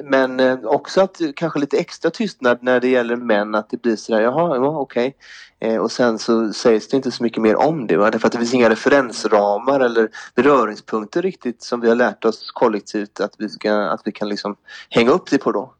men 0.03 0.65
också 0.65 1.01
att 1.01 1.21
kanske 1.35 1.59
lite 1.59 1.77
extra 1.77 2.11
tystnad 2.11 2.57
när 2.61 2.79
det 2.79 2.87
gäller 2.87 3.15
män 3.15 3.55
att 3.55 3.69
det 3.69 3.81
blir 3.81 3.95
sådär, 3.95 4.21
jaha, 4.21 4.55
ja, 4.55 4.79
okej. 4.79 5.15
Eh, 5.63 5.77
och 5.77 5.91
sen 5.91 6.19
så 6.19 6.53
sägs 6.53 6.87
det 6.87 6.97
inte 6.97 7.11
så 7.11 7.23
mycket 7.23 7.41
mer 7.41 7.55
om 7.55 7.87
det. 7.87 7.97
Va? 7.97 8.11
Därför 8.11 8.27
att 8.27 8.31
det 8.31 8.37
finns 8.37 8.53
inga 8.53 8.69
referensramar 8.69 9.79
eller 9.79 10.09
beröringspunkter 10.35 11.21
riktigt 11.21 11.63
som 11.63 11.81
vi 11.81 11.89
har 11.89 11.95
lärt 11.95 12.25
oss 12.25 12.51
kollektivt 12.51 13.19
att 13.19 13.35
vi, 13.37 13.49
ska, 13.49 13.73
att 13.73 14.01
vi 14.05 14.11
kan 14.11 14.29
liksom 14.29 14.55
hänga 14.89 15.11
upp 15.11 15.29
det 15.29 15.37
på 15.37 15.51
då. 15.51 15.73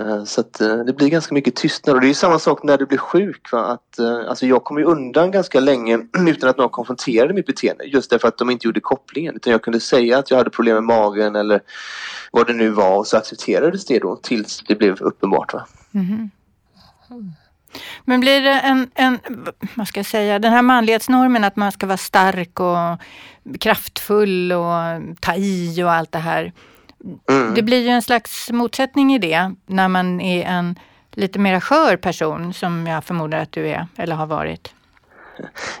Eh, 0.00 0.24
så 0.24 0.40
att 0.40 0.60
eh, 0.60 0.76
det 0.76 0.92
blir 0.92 1.08
ganska 1.08 1.34
mycket 1.34 1.56
tystnad 1.56 1.94
och 1.94 2.00
det 2.00 2.06
är 2.06 2.08
ju 2.08 2.14
samma 2.14 2.38
sak 2.38 2.62
när 2.62 2.78
du 2.78 2.86
blir 2.86 2.98
sjuk. 2.98 3.52
Va? 3.52 3.64
Att, 3.64 3.98
eh, 3.98 4.28
alltså 4.28 4.46
jag 4.46 4.64
kom 4.64 4.78
ju 4.78 4.84
undan 4.84 5.30
ganska 5.30 5.60
länge 5.60 5.98
utan 6.28 6.50
att 6.50 6.56
någon 6.56 6.68
konfronterade 6.68 7.34
mitt 7.34 7.46
beteende 7.46 7.84
just 7.84 8.10
därför 8.10 8.28
att 8.28 8.38
de 8.38 8.50
inte 8.50 8.66
gjorde 8.66 8.80
kopplingen. 8.80 9.36
Utan 9.36 9.50
jag 9.50 9.62
kunde 9.62 9.80
säga 9.80 10.18
att 10.18 10.30
jag 10.30 10.38
hade 10.38 10.50
problem 10.50 10.74
med 10.74 10.84
magen 10.84 11.36
eller 11.36 11.60
vad 12.32 12.46
det 12.46 12.52
nu 12.52 12.70
var 12.70 12.96
och 12.96 13.06
så 13.06 13.16
accepterades 13.16 13.84
det 13.84 13.98
då 13.98 14.16
tills 14.16 14.62
det 14.68 14.74
blev 14.74 15.00
uppenbart. 15.00 15.52
Va? 15.52 15.66
Mm. 15.94 16.30
Men 18.04 18.20
blir 18.20 18.40
det 18.40 18.60
en, 18.60 18.90
en, 18.94 19.18
vad 19.74 19.88
ska 19.88 19.98
jag 19.98 20.06
säga, 20.06 20.38
den 20.38 20.52
här 20.52 20.62
manlighetsnormen 20.62 21.44
att 21.44 21.56
man 21.56 21.72
ska 21.72 21.86
vara 21.86 21.96
stark 21.96 22.60
och 22.60 22.98
kraftfull 23.60 24.52
och 24.52 24.74
ta 25.20 25.34
i 25.34 25.82
och 25.82 25.92
allt 25.92 26.12
det 26.12 26.18
här. 26.18 26.52
Mm. 27.30 27.54
Det 27.54 27.62
blir 27.62 27.82
ju 27.82 27.88
en 27.88 28.02
slags 28.02 28.50
motsättning 28.52 29.14
i 29.14 29.18
det 29.18 29.54
när 29.66 29.88
man 29.88 30.20
är 30.20 30.44
en 30.44 30.78
lite 31.12 31.38
mer 31.38 31.60
skör 31.60 31.96
person 31.96 32.52
som 32.52 32.86
jag 32.86 33.04
förmodar 33.04 33.38
att 33.38 33.52
du 33.52 33.68
är 33.68 33.86
eller 33.96 34.16
har 34.16 34.26
varit. 34.26 34.72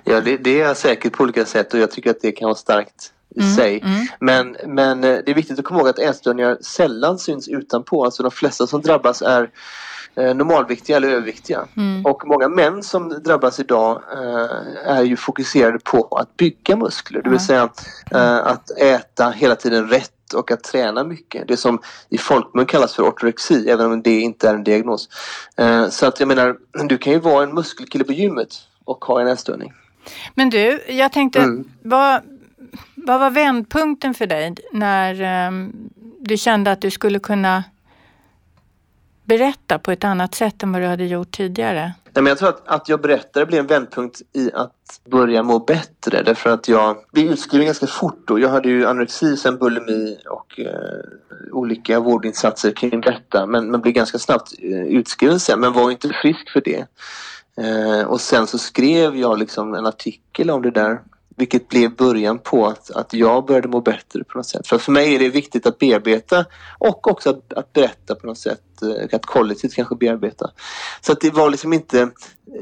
Ja, 0.04 0.20
det, 0.20 0.36
det 0.36 0.60
är 0.60 0.66
jag 0.66 0.76
säkert 0.76 1.12
på 1.12 1.22
olika 1.22 1.44
sätt 1.44 1.74
och 1.74 1.80
jag 1.80 1.90
tycker 1.90 2.10
att 2.10 2.20
det 2.20 2.32
kan 2.32 2.46
vara 2.46 2.54
starkt 2.54 3.12
i 3.36 3.40
mm, 3.40 3.54
sig. 3.54 3.80
Mm. 3.80 4.06
Men, 4.20 4.56
men 4.66 5.04
eh, 5.04 5.18
det 5.24 5.30
är 5.30 5.34
viktigt 5.34 5.58
att 5.58 5.64
komma 5.64 5.80
ihåg 5.80 5.88
att 5.88 5.98
ätstörningar 5.98 6.58
sällan 6.60 7.18
syns 7.18 7.48
utanpå. 7.48 8.04
Alltså 8.04 8.22
de 8.22 8.32
flesta 8.32 8.66
som 8.66 8.82
drabbas 8.82 9.22
är 9.22 9.50
normalviktiga 10.16 10.96
eller 10.96 11.08
överviktiga. 11.08 11.66
Mm. 11.76 12.06
Och 12.06 12.26
många 12.26 12.48
män 12.48 12.82
som 12.82 13.08
drabbas 13.08 13.60
idag 13.60 14.02
eh, 14.12 14.96
är 14.96 15.02
ju 15.02 15.16
fokuserade 15.16 15.78
på 15.78 16.16
att 16.20 16.36
bygga 16.36 16.76
muskler. 16.76 17.22
Det 17.22 17.30
vill 17.30 17.40
säga 17.40 17.68
eh, 18.10 18.36
att 18.36 18.70
äta 18.70 19.30
hela 19.30 19.56
tiden 19.56 19.88
rätt 19.88 20.12
och 20.34 20.50
att 20.50 20.64
träna 20.64 21.04
mycket. 21.04 21.48
Det 21.48 21.56
som 21.56 21.80
i 22.08 22.18
folkmun 22.18 22.66
kallas 22.66 22.94
för 22.94 23.02
ortorexi, 23.02 23.70
även 23.70 23.92
om 23.92 24.02
det 24.02 24.20
inte 24.20 24.48
är 24.48 24.54
en 24.54 24.64
diagnos. 24.64 25.08
Eh, 25.56 25.88
så 25.88 26.06
att 26.06 26.20
jag 26.20 26.26
menar, 26.26 26.56
du 26.88 26.98
kan 26.98 27.12
ju 27.12 27.18
vara 27.18 27.42
en 27.42 27.54
muskelkille 27.54 28.04
på 28.04 28.12
gymmet 28.12 28.48
och 28.84 29.04
ha 29.04 29.20
en 29.20 29.26
ätstörning. 29.26 29.72
Men 30.34 30.50
du, 30.50 30.82
jag 30.88 31.12
tänkte, 31.12 31.38
mm. 31.38 31.68
vad, 31.82 32.20
vad 32.94 33.20
var 33.20 33.30
vändpunkten 33.30 34.14
för 34.14 34.26
dig 34.26 34.54
när 34.72 35.46
um, 35.48 35.72
du 36.20 36.36
kände 36.36 36.72
att 36.72 36.80
du 36.80 36.90
skulle 36.90 37.18
kunna 37.18 37.64
berätta 39.26 39.78
på 39.78 39.92
ett 39.92 40.04
annat 40.04 40.34
sätt 40.34 40.62
än 40.62 40.72
vad 40.72 40.82
du 40.82 40.86
hade 40.86 41.04
gjort 41.04 41.30
tidigare? 41.30 41.92
Nej, 42.16 42.22
men 42.22 42.26
jag 42.26 42.38
tror 42.38 42.48
att, 42.48 42.62
att 42.68 42.88
jag 42.88 43.00
berättade 43.00 43.46
blev 43.46 43.60
en 43.60 43.66
vändpunkt 43.66 44.22
i 44.32 44.50
att 44.54 45.00
börja 45.10 45.42
må 45.42 45.58
bättre 45.58 46.22
därför 46.22 46.50
att 46.50 46.68
jag 46.68 46.96
blev 47.12 47.26
utskriven 47.26 47.66
ganska 47.66 47.86
fort 47.86 48.22
då. 48.26 48.38
Jag 48.38 48.48
hade 48.48 48.68
ju 48.68 48.86
anorexi, 48.86 49.36
sen 49.36 49.58
bulimi 49.58 50.18
och 50.30 50.60
eh, 50.60 51.52
olika 51.52 52.00
vårdinsatser 52.00 52.70
kring 52.70 53.00
detta 53.00 53.46
men, 53.46 53.70
men 53.70 53.80
blev 53.80 53.94
ganska 53.94 54.18
snabbt 54.18 54.52
eh, 54.58 54.82
utskriven 54.82 55.40
sen 55.40 55.60
men 55.60 55.72
var 55.72 55.90
inte 55.90 56.08
frisk 56.08 56.50
för 56.52 56.62
det. 56.64 56.86
Eh, 57.60 58.06
och 58.06 58.20
sen 58.20 58.46
så 58.46 58.58
skrev 58.58 59.16
jag 59.16 59.38
liksom 59.38 59.74
en 59.74 59.86
artikel 59.86 60.50
om 60.50 60.62
det 60.62 60.70
där 60.70 61.00
vilket 61.36 61.68
blev 61.68 61.96
början 61.96 62.38
på 62.38 62.66
att, 62.66 62.90
att 62.90 63.12
jag 63.12 63.46
började 63.46 63.68
må 63.68 63.80
bättre 63.80 64.24
på 64.24 64.38
något 64.38 64.46
sätt. 64.46 64.66
För 64.66 64.78
för 64.78 64.92
mig 64.92 65.14
är 65.14 65.18
det 65.18 65.28
viktigt 65.28 65.66
att 65.66 65.78
bearbeta 65.78 66.44
och 66.78 67.10
också 67.10 67.30
att, 67.30 67.52
att 67.52 67.72
berätta 67.72 68.14
på 68.14 68.26
något 68.26 68.38
sätt. 68.38 68.82
Eh, 68.82 69.16
att 69.16 69.26
kollektivt 69.26 69.74
kanske 69.74 69.94
bearbeta. 69.94 70.50
Så 71.00 71.12
att 71.12 71.20
det 71.20 71.30
var 71.30 71.50
liksom 71.50 71.72
inte 71.72 72.10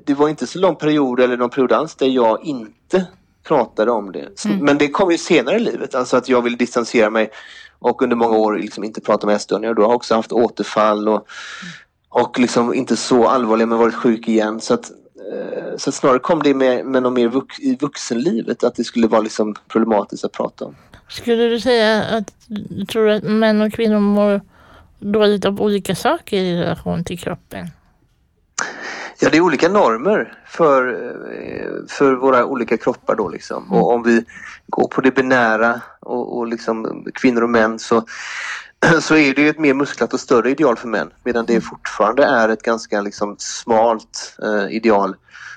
Det 0.04 0.14
var 0.14 0.28
inte 0.28 0.46
så 0.46 0.58
lång 0.58 0.76
period 0.76 1.20
eller 1.20 1.36
någon 1.36 1.50
period 1.50 1.72
alls 1.72 1.94
där 1.94 2.06
jag 2.06 2.44
inte 2.44 3.06
pratade 3.44 3.90
om 3.90 4.12
det. 4.12 4.28
Så, 4.34 4.48
mm. 4.48 4.64
Men 4.64 4.78
det 4.78 4.88
kom 4.88 5.10
ju 5.10 5.18
senare 5.18 5.56
i 5.56 5.60
livet. 5.60 5.94
Alltså 5.94 6.16
att 6.16 6.28
jag 6.28 6.42
ville 6.42 6.56
distansera 6.56 7.10
mig 7.10 7.30
och 7.78 8.02
under 8.02 8.16
många 8.16 8.36
år 8.36 8.58
liksom 8.58 8.84
inte 8.84 9.00
prata 9.00 9.26
med 9.26 9.36
ätstörningar. 9.36 9.74
Då 9.74 9.82
har 9.82 9.88
jag 9.88 9.96
också 9.96 10.14
haft 10.14 10.32
återfall 10.32 11.08
och, 11.08 11.26
och 12.08 12.38
liksom 12.38 12.74
inte 12.74 12.96
så 12.96 13.26
allvarlig 13.26 13.68
men 13.68 13.78
varit 13.78 13.94
sjuk 13.94 14.28
igen. 14.28 14.60
Så 14.60 14.74
att 14.74 14.90
så 15.76 15.92
snarare 15.92 16.18
kom 16.18 16.42
det 16.42 16.54
med, 16.54 16.86
med 16.86 17.02
något 17.02 17.12
mer 17.12 17.28
vux, 17.28 17.60
i 17.60 17.76
vuxenlivet, 17.80 18.64
att 18.64 18.74
det 18.74 18.84
skulle 18.84 19.06
vara 19.06 19.20
liksom 19.20 19.54
problematiskt 19.68 20.24
att 20.24 20.32
prata 20.32 20.64
om. 20.64 20.76
Skulle 21.08 21.48
du 21.48 21.60
säga 21.60 22.02
att 22.02 22.32
du 22.46 22.84
tror 22.84 23.08
att 23.08 23.22
män 23.22 23.60
och 23.60 23.72
kvinnor 23.72 24.00
mår 24.00 24.40
dåligt 24.98 25.44
av 25.44 25.60
olika 25.60 25.94
saker 25.94 26.36
i 26.36 26.60
relation 26.60 27.04
till 27.04 27.18
kroppen? 27.18 27.68
Ja, 29.20 29.30
det 29.30 29.36
är 29.36 29.40
olika 29.40 29.68
normer 29.68 30.38
för, 30.46 30.88
eh, 30.88 31.86
för 31.88 32.14
våra 32.14 32.44
olika 32.44 32.76
kroppar 32.76 33.16
då 33.16 33.28
liksom. 33.28 33.64
Mm. 33.64 33.78
Och 33.78 33.92
om 33.92 34.02
vi 34.02 34.24
går 34.66 34.88
på 34.88 35.00
det 35.00 35.14
binära 35.14 35.80
och, 36.00 36.38
och 36.38 36.46
liksom 36.46 37.06
kvinnor 37.14 37.42
och 37.42 37.50
män 37.50 37.78
så, 37.78 38.04
så 39.00 39.16
är 39.16 39.34
det 39.34 39.48
ett 39.48 39.58
mer 39.58 39.74
musklat 39.74 40.14
och 40.14 40.20
större 40.20 40.50
ideal 40.50 40.76
för 40.76 40.88
män 40.88 41.10
medan 41.24 41.46
det 41.46 41.60
fortfarande 41.60 42.24
är 42.24 42.48
ett 42.48 42.62
ganska 42.62 43.00
liksom 43.00 43.36
smalt 43.38 44.36
eh, 44.42 44.76
ideal 44.76 45.16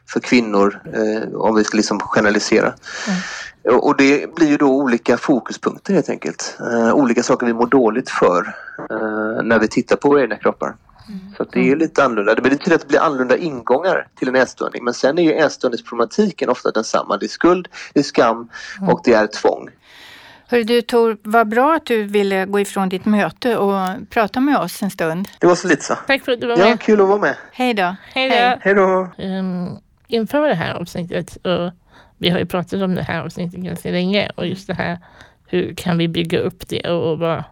för 0.10 0.20
kvinnor 0.20 0.82
eh, 0.94 1.36
om 1.36 1.56
vi 1.56 1.64
ska 1.64 1.78
liksom 1.78 2.00
generalisera. 2.00 2.74
Mm. 3.08 3.80
Och 3.80 3.98
det 3.98 4.36
blir 4.36 4.48
ju 4.48 4.58
då 4.58 4.68
olika 4.68 5.18
fokuspunkter 5.18 5.94
helt 5.94 6.10
enkelt. 6.10 6.58
Eh, 6.60 6.94
olika 6.94 7.24
saker 7.24 7.46
vi 7.46 7.54
mår 7.54 7.68
dåligt 7.68 8.10
för 8.10 8.56
eh, 8.90 9.44
när 9.44 9.60
vi 9.60 9.68
tittar 9.68 9.96
på 9.96 10.10
våra 10.10 10.22
egna 10.22 10.36
kroppar. 10.36 10.76
Mm. 11.08 11.20
Så 11.38 11.44
det 11.44 11.60
är 11.60 11.64
mm. 11.64 11.80
lite 11.80 12.04
annorlunda. 12.04 12.36
Det 12.36 12.42
betyder 12.42 12.76
att 12.76 12.82
det 12.82 12.88
blir 12.88 13.00
annorlunda 13.00 13.38
ingångar 13.38 14.08
till 14.20 14.28
en 14.28 14.36
ätstörning. 14.36 14.84
Men 14.84 14.94
sen 14.94 15.18
är 15.18 15.24
ju 15.24 15.34
ätstörningsproblematiken 15.34 16.50
ofta 16.50 16.72
densamma. 16.72 17.18
Det 17.18 17.26
är 17.26 17.28
skuld, 17.28 17.68
det 17.94 18.00
är 18.00 18.04
skam 18.04 18.50
mm. 18.78 18.90
och 18.90 19.02
det 19.04 19.14
är 19.14 19.28
tvång. 19.28 19.70
Hörru 20.50 20.64
du 20.64 20.82
Tor, 20.82 21.18
vad 21.24 21.48
bra 21.48 21.76
att 21.76 21.86
du 21.86 22.04
ville 22.04 22.46
gå 22.46 22.60
ifrån 22.60 22.90
ditt 22.90 23.06
möte 23.06 23.58
och 23.58 24.10
prata 24.10 24.40
med 24.40 24.58
oss 24.58 24.84
en 24.84 24.90
stund. 24.90 25.28
Det 25.40 25.48
var 25.48 25.56
så 25.56 25.68
lite 25.68 25.84
så. 25.84 25.96
Tack 26.08 26.26
för 26.26 26.32
att 26.32 26.42
du 26.42 26.48
var 26.48 26.58
med. 26.58 26.68
Ja, 26.68 26.78
kul 26.78 27.02
att 27.02 27.08
vara 27.08 27.18
med. 27.18 27.36
Hej 27.52 27.74
då. 27.74 27.96
Hej 28.14 28.30
då. 28.30 28.60
Hej 28.62 28.74
då. 28.74 29.10
Um, 29.18 29.80
inför 30.08 30.48
det 30.48 30.56
här 30.56 30.74
avsnittet, 30.74 31.36
och 31.36 31.72
vi 32.18 32.30
har 32.30 32.40
ju 32.40 32.46
pratat 32.46 32.82
om 32.82 32.96
det 32.96 33.04
här 33.04 33.22
avsnittet 33.22 33.60
ganska 33.60 33.92
länge 33.92 34.32
och 34.36 34.48
just 34.48 34.68
det 34.68 34.74
här 34.74 35.00
hur 35.48 35.74
kan 35.74 35.98
vi 35.98 36.08
bygga 36.08 36.40
upp 36.40 36.68
det 36.68 36.90
och 36.90 37.20
vad, 37.20 37.44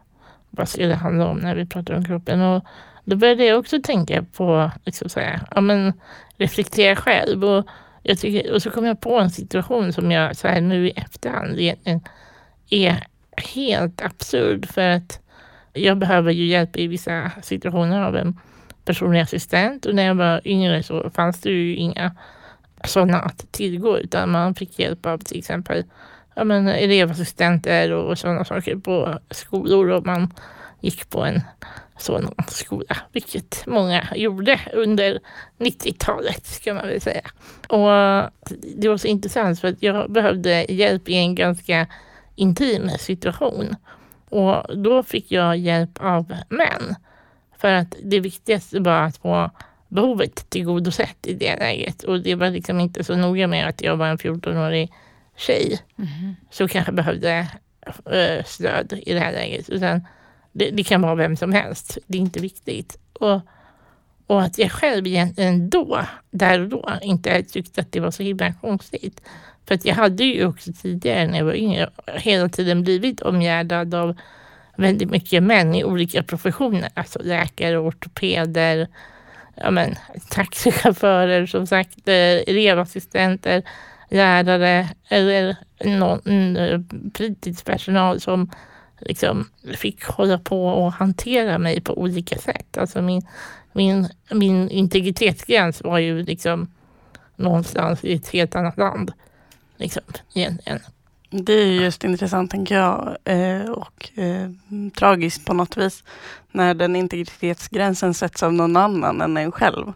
vad 0.49 0.69
ska 0.69 0.85
det 0.85 0.95
handla 0.95 1.27
om 1.27 1.37
när 1.37 1.55
vi 1.55 1.65
pratar 1.65 1.93
om 1.93 2.05
kroppen. 2.05 2.41
Och 2.41 2.65
då 3.03 3.15
började 3.15 3.45
jag 3.45 3.59
också 3.59 3.81
tänka 3.83 4.25
på, 4.37 4.71
liksom 4.85 5.09
så 5.09 5.19
här, 5.19 5.41
ja 5.51 5.61
men 5.61 5.93
reflektera 6.37 6.95
själv. 6.95 7.45
Och, 7.45 7.67
jag 8.03 8.19
tycker, 8.19 8.53
och 8.53 8.61
så 8.61 8.69
kom 8.69 8.85
jag 8.85 9.01
på 9.01 9.19
en 9.19 9.29
situation 9.29 9.93
som 9.93 10.11
jag 10.11 10.35
så 10.35 10.47
här 10.47 10.61
nu 10.61 10.87
i 10.87 10.91
efterhand 10.91 11.59
är 12.69 13.07
helt 13.37 14.01
absurd 14.01 14.65
för 14.69 14.89
att 14.89 15.19
jag 15.73 15.97
behöver 15.97 16.31
ju 16.31 16.45
hjälp 16.45 16.77
i 16.77 16.87
vissa 16.87 17.31
situationer 17.41 18.01
av 18.01 18.15
en 18.15 18.39
personlig 18.85 19.19
assistent 19.19 19.85
och 19.85 19.95
när 19.95 20.05
jag 20.05 20.15
var 20.15 20.41
yngre 20.45 20.83
så 20.83 21.09
fanns 21.09 21.41
det 21.41 21.49
ju 21.49 21.75
inga 21.75 22.15
sådana 22.83 23.19
att 23.19 23.51
tillgå 23.51 23.99
utan 23.99 24.31
man 24.31 24.55
fick 24.55 24.79
hjälp 24.79 25.05
av 25.05 25.17
till 25.17 25.37
exempel 25.37 25.83
ja, 26.35 26.43
men, 26.43 26.67
elevassistenter 26.67 27.91
och 27.91 28.17
sådana 28.17 28.45
saker 28.45 28.75
på 28.75 29.19
skolor 29.31 29.89
och 29.89 30.05
man 30.05 30.33
gick 30.79 31.09
på 31.09 31.23
en 31.23 31.41
sådan 31.97 32.33
skola, 32.47 32.97
vilket 33.11 33.63
många 33.65 34.07
gjorde 34.15 34.59
under 34.73 35.19
90-talet 35.57 36.45
ska 36.45 36.73
man 36.73 36.87
väl 36.87 37.01
säga. 37.01 37.21
Och 37.67 37.89
det 38.77 38.87
var 38.87 38.97
så 38.97 39.07
intressant 39.07 39.59
för 39.59 39.67
att 39.67 39.83
jag 39.83 40.11
behövde 40.11 40.65
hjälp 40.69 41.09
i 41.09 41.15
en 41.15 41.35
ganska 41.35 41.87
intim 42.35 42.89
situation. 42.89 43.75
Och 44.29 44.77
då 44.77 45.03
fick 45.03 45.31
jag 45.31 45.57
hjälp 45.57 45.97
av 46.01 46.33
män. 46.49 46.95
För 47.57 47.73
att 47.73 47.95
det 48.03 48.19
viktigaste 48.19 48.79
var 48.79 49.01
att 49.01 49.17
få 49.17 49.51
behovet 49.87 50.49
tillgodosett 50.49 51.27
i 51.27 51.33
det 51.33 51.59
läget. 51.59 52.03
Och 52.03 52.21
det 52.21 52.35
var 52.35 52.49
liksom 52.49 52.79
inte 52.79 53.03
så 53.03 53.15
noga 53.15 53.47
med 53.47 53.67
att 53.67 53.81
jag 53.81 53.97
var 53.97 54.07
en 54.07 54.17
14-årig 54.17 54.91
tjej 55.37 55.79
mm. 55.97 56.35
som 56.51 56.67
kanske 56.67 56.91
behövde 56.91 57.47
äh, 58.11 58.43
stöd 58.45 58.93
i 59.05 59.13
det 59.13 59.19
här 59.19 59.31
läget. 59.31 59.69
Utan 59.69 60.07
det, 60.51 60.71
det, 60.71 60.83
kan 60.83 61.01
vara 61.01 61.15
vem 61.15 61.35
som 61.35 61.51
helst. 61.51 61.97
Det 62.07 62.17
är 62.17 62.21
inte 62.21 62.39
viktigt. 62.39 62.99
Och, 63.13 63.41
och 64.27 64.41
att 64.41 64.57
jag 64.57 64.71
själv 64.71 65.07
egentligen 65.07 65.69
då, 65.69 66.01
där 66.31 66.59
och 66.59 66.69
då, 66.69 66.91
inte 67.01 67.43
tyckte 67.43 67.81
att 67.81 67.91
det 67.91 67.99
var 67.99 68.11
så 68.11 68.23
himla 68.23 68.53
konstigt. 68.53 69.21
För 69.67 69.75
att 69.75 69.85
jag 69.85 69.95
hade 69.95 70.23
ju 70.23 70.45
också 70.45 70.71
tidigare 70.81 71.27
när 71.27 71.37
jag 71.37 71.45
var 71.45 71.53
yngre 71.53 71.89
hela 72.05 72.49
tiden 72.49 72.83
blivit 72.83 73.21
omgärdad 73.21 73.93
av 73.93 74.15
väldigt 74.77 75.09
mycket 75.09 75.43
män 75.43 75.75
i 75.75 75.83
olika 75.83 76.23
professioner. 76.23 76.89
Alltså 76.93 77.19
läkare, 77.23 77.77
ortopeder, 77.77 78.87
ja 79.55 79.71
men, 79.71 79.95
taxichaufförer 80.29 81.45
som 81.45 81.67
sagt, 81.67 82.07
eh, 82.07 82.15
elevassistenter, 82.47 83.63
lärare 84.09 84.89
eller 85.09 85.55
någon 85.85 86.57
eh, 86.57 86.79
fritidspersonal 87.13 88.21
som 88.21 88.51
liksom 88.99 89.49
fick 89.77 90.03
hålla 90.03 90.37
på 90.37 90.67
och 90.67 90.93
hantera 90.93 91.57
mig 91.57 91.81
på 91.81 91.97
olika 91.97 92.37
sätt. 92.37 92.77
Alltså 92.77 93.01
min, 93.01 93.21
min, 93.73 94.09
min 94.31 94.69
integritetsgräns 94.69 95.83
var 95.83 95.99
ju 95.99 96.23
liksom 96.23 96.71
någonstans 97.35 98.03
i 98.03 98.13
ett 98.13 98.29
helt 98.29 98.55
annat 98.55 98.77
land. 98.77 99.11
Liksom, 99.77 100.03
egentligen. 100.33 100.79
Det 101.29 101.53
är 101.53 101.71
just 101.71 102.03
intressant 102.03 102.51
tänker 102.51 102.75
jag 102.75 103.17
eh, 103.23 103.69
och 103.69 104.09
eh, 104.15 104.49
tragiskt 104.99 105.45
på 105.45 105.53
något 105.53 105.77
vis 105.77 106.03
när 106.51 106.73
den 106.73 106.95
integritetsgränsen 106.95 108.13
sätts 108.13 108.43
av 108.43 108.53
någon 108.53 108.77
annan 108.77 109.21
än 109.21 109.37
en 109.37 109.51
själv. 109.51 109.93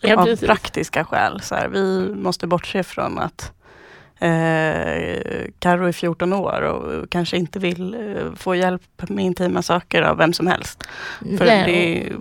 Ja, 0.00 0.16
av 0.16 0.36
praktiska 0.36 1.04
skäl. 1.04 1.40
Så 1.40 1.54
här, 1.54 1.68
vi 1.68 2.14
måste 2.14 2.46
bortse 2.46 2.82
från 2.82 3.18
att 3.18 3.52
eh, 4.18 5.46
Karo 5.58 5.86
är 5.86 5.92
14 5.92 6.32
år 6.32 6.62
och 6.62 7.10
kanske 7.10 7.36
inte 7.36 7.58
vill 7.58 7.94
eh, 7.94 8.34
få 8.36 8.54
hjälp 8.54 8.82
med 9.08 9.24
intima 9.24 9.62
saker 9.62 10.02
av 10.02 10.16
vem 10.16 10.32
som 10.32 10.46
helst. 10.46 10.84
För 11.38 11.46
Nej, 11.46 11.64
det 11.66 12.12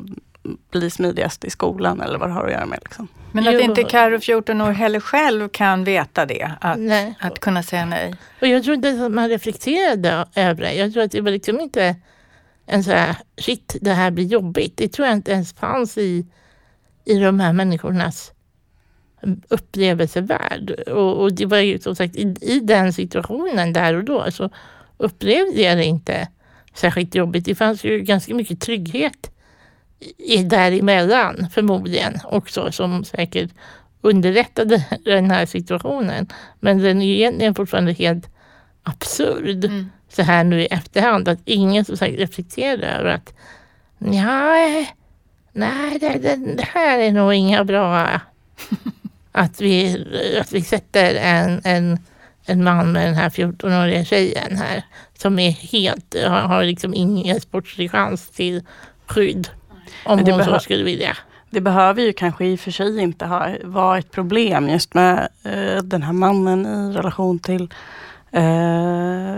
blir 0.72 0.90
smidigast 0.90 1.46
i 1.46 1.50
skolan 1.50 2.02
eller 2.02 2.20
vad 2.20 2.30
det 2.30 2.34
har 2.34 2.46
att 2.46 2.52
göra 2.52 2.66
med. 2.66 2.80
Liksom. 2.84 3.08
Men 3.32 3.48
att 3.48 3.54
Jo. 3.54 3.60
inte 3.60 3.84
Karo 3.84 4.20
14 4.20 4.62
år 4.62 4.72
heller 4.72 5.00
själv 5.00 5.50
kan 5.50 5.84
veta 5.84 6.26
det, 6.26 6.52
att, 6.62 6.80
Nej. 6.80 7.16
att 7.20 7.40
kunna 7.40 7.64
säga 7.64 7.86
nej. 7.86 8.16
Och 8.42 8.48
jag 8.48 8.64
tror 8.64 8.76
inte 8.76 9.06
att 9.06 9.12
man 9.12 9.30
reflekterade 9.30 10.26
över 10.36 10.62
det. 10.62 10.74
Jag 10.74 10.94
tror 10.94 11.04
att 11.04 11.12
det 11.12 11.22
var 11.22 11.32
liksom 11.32 11.60
inte 11.60 11.96
en 12.66 12.84
så 12.84 12.92
här, 12.92 13.16
shit, 13.38 13.76
det 13.82 13.94
här 13.94 14.12
blir 14.12 14.26
jobbigt. 14.26 14.78
Det 14.78 14.88
tror 14.88 15.08
jag 15.08 15.18
inte 15.18 15.32
ens 15.32 15.54
fanns 15.54 15.98
i, 15.98 16.26
i 17.06 17.20
de 17.20 17.40
här 17.40 17.54
människornas 17.54 18.32
upplevelsevärld. 19.50 20.72
Och, 20.72 21.22
och 21.22 21.34
det 21.34 21.46
var 21.46 21.58
ju 21.58 21.80
som 21.80 21.96
sagt 21.96 22.16
i, 22.16 22.36
i 22.42 22.60
den 22.60 22.94
situationen 22.94 23.74
där 23.74 23.94
och 23.94 24.04
då 24.04 24.32
så 24.32 24.50
upplevde 24.98 25.62
jag 25.62 25.78
det 25.78 25.86
inte 25.86 26.28
särskilt 26.74 27.16
jobbigt. 27.16 27.46
Det 27.46 27.56
fanns 27.56 27.84
ju 27.84 28.00
ganska 28.00 28.36
mycket 28.36 28.62
trygghet 28.62 29.31
i, 30.17 30.43
däremellan 30.43 31.48
förmodligen 31.51 32.20
också 32.24 32.72
som 32.72 33.03
säkert 33.03 33.51
underlättade 34.01 34.86
den 35.05 35.31
här 35.31 35.46
situationen. 35.46 36.27
Men 36.60 36.77
den 36.77 37.01
är 37.01 37.05
egentligen 37.05 37.55
fortfarande 37.55 37.93
helt 37.93 38.29
absurd 38.84 39.65
Mm. 39.65 39.91
så 40.10 40.22
här 40.22 40.43
nu 40.43 40.62
i 40.62 40.65
efterhand. 40.65 41.27
Att 41.27 41.39
ingen 41.46 41.86
som 41.86 41.98
sagt 41.98 42.15
reflekterar 42.15 43.00
över 43.00 43.10
att 43.10 43.34
nej, 43.98 44.93
nej 45.51 46.00
det, 46.00 46.10
det, 46.10 46.36
det 46.36 46.67
här 46.74 47.00
är 47.00 47.12
nog 47.12 47.34
inga 47.34 47.63
bra 47.63 48.20
att 49.31 49.62
vi, 49.62 50.05
att 50.41 50.51
vi 50.51 50.62
sätter 50.62 51.15
en, 51.15 51.62
en, 51.63 52.00
en 52.46 52.63
man 52.63 52.91
med 52.91 53.08
den 53.08 53.15
här 53.15 53.29
14-åriga 53.29 54.05
tjejen 54.05 54.58
här 54.58 54.84
som 55.17 55.39
är 55.39 55.51
helt, 55.51 56.15
har, 56.27 56.41
har 56.41 56.63
liksom 56.63 56.93
ingen 56.93 57.41
sportslig 57.41 57.91
chans 57.91 58.29
till 58.29 58.63
skydd 59.05 59.50
om 60.05 60.20
hon 60.20 60.43
så 60.43 60.60
skulle 60.60 60.84
vilja. 60.84 61.17
Det 61.50 61.62
behöver 61.62 62.01
ju 62.01 62.13
kanske 62.13 62.46
i 62.46 62.55
och 62.55 62.60
för 62.60 62.72
sig 62.72 63.00
inte 63.00 63.25
ha, 63.25 63.48
vara 63.63 63.98
ett 63.98 64.12
problem 64.12 64.70
just 64.70 64.93
med 64.93 65.29
eh, 65.43 65.84
den 65.84 66.03
här 66.03 66.13
mannen 66.13 66.65
i 66.65 66.98
relation 66.98 67.39
till, 67.39 67.74
eh, 68.31 69.38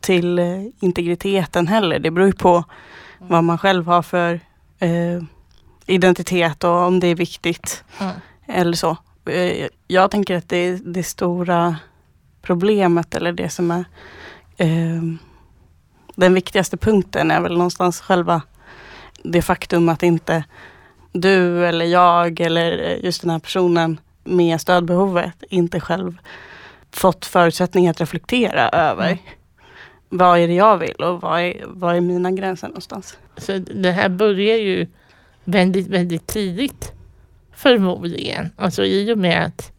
till 0.00 0.38
eh, 0.38 0.62
integriteten 0.80 1.66
heller. 1.66 1.98
Det 1.98 2.10
beror 2.10 2.26
ju 2.26 2.32
på 2.32 2.64
vad 3.18 3.44
man 3.44 3.58
själv 3.58 3.86
har 3.86 4.02
för 4.02 4.40
eh, 4.78 5.22
identitet 5.86 6.64
och 6.64 6.70
om 6.70 7.00
det 7.00 7.06
är 7.06 7.14
viktigt 7.14 7.84
Mm. 8.00 8.12
eller 8.46 8.72
så. 8.72 8.96
Eh, 9.26 9.66
jag 9.86 10.10
tänker 10.10 10.36
att 10.36 10.48
det, 10.48 10.76
det 10.76 11.02
stora 11.02 11.76
problemet 12.42 13.14
eller 13.14 13.32
det 13.32 13.48
som 13.48 13.70
är 13.70 13.84
eh, 14.56 15.02
den 16.14 16.34
viktigaste 16.34 16.76
punkten 16.76 17.30
är 17.30 17.40
väl 17.40 17.52
någonstans 17.52 18.00
själva 18.00 18.42
det 19.32 19.42
faktum 19.42 19.88
att 19.88 20.02
inte 20.02 20.44
du 21.12 21.66
eller 21.66 21.84
jag 21.86 22.40
eller 22.40 22.96
just 23.04 23.20
den 23.20 23.30
här 23.30 23.38
personen 23.38 24.00
med 24.24 24.60
stödbehovet 24.60 25.42
inte 25.50 25.80
själv 25.80 26.18
fått 26.90 27.26
förutsättningar 27.26 27.90
att 27.90 28.00
reflektera 28.00 28.68
över 28.68 29.06
Mm. 29.06 29.18
vad 30.08 30.38
är 30.38 30.48
det 30.48 30.54
jag 30.54 30.78
vill 30.78 30.94
och 30.94 31.20
vad 31.20 31.40
är, 31.40 31.64
vad 31.66 31.96
är 31.96 32.00
mina 32.00 32.30
gränser 32.30 32.68
någonstans. 32.68 33.18
Så 33.36 33.58
det 33.58 33.90
här 33.90 34.08
börjar 34.08 34.56
ju 34.56 34.86
väldigt, 35.44 35.86
väldigt 35.86 36.26
tidigt 36.26 36.92
förmodligen. 37.54 38.50
Alltså 38.56 38.84
i 38.84 39.12
och 39.12 39.18
med 39.18 39.44
att, 39.44 39.72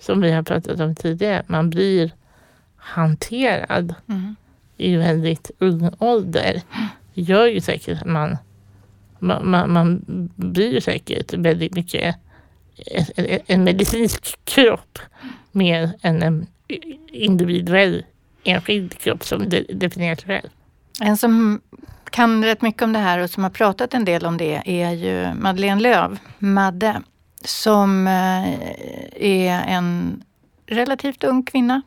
som 0.00 0.20
vi 0.20 0.32
har 0.32 0.42
pratat 0.42 0.80
om 0.80 0.94
tidigare, 0.94 1.42
man 1.46 1.70
blir 1.70 2.10
hanterad 2.76 3.94
Mm. 4.08 4.36
i 4.76 4.96
väldigt 4.96 5.50
ung 5.58 5.90
ålder. 5.98 6.62
gör 7.14 7.46
ju 7.46 7.60
säkert 7.60 8.00
att 8.02 8.06
man, 8.08 8.36
man, 9.26 9.50
man, 9.50 9.72
man 9.72 10.00
blir 10.36 10.72
ju 10.72 10.80
säkert 10.80 11.32
väldigt 11.32 11.74
mycket 11.74 12.16
en, 13.16 13.40
en- 13.46 13.64
medicinsk 13.64 14.38
kropp 14.44 14.98
mer 15.52 15.92
än 16.02 16.22
en 16.22 16.46
individuell 17.12 18.04
enskild 18.44 18.98
kropp 18.98 19.24
som 19.24 19.48
de, 19.48 19.60
definieras 19.74 20.24
själv. 20.24 20.48
En 21.00 21.16
som 21.16 21.60
kan 22.10 22.44
rätt 22.44 22.62
mycket 22.62 22.82
om 22.82 22.92
det 22.92 22.98
här 22.98 23.18
och 23.18 23.30
som 23.30 23.42
har 23.42 23.50
pratat 23.50 23.94
en 23.94 24.04
del 24.04 24.26
om 24.26 24.36
det 24.36 24.62
är 24.64 24.90
ju 24.90 25.34
Madeleine 25.34 25.80
Löv, 25.80 26.18
Madde, 26.38 27.02
som 27.44 28.06
eh, 28.06 28.52
är 29.24 29.62
en 29.66 30.22
relativt 30.66 31.24
ung 31.24 31.42
kvinna 31.42 31.82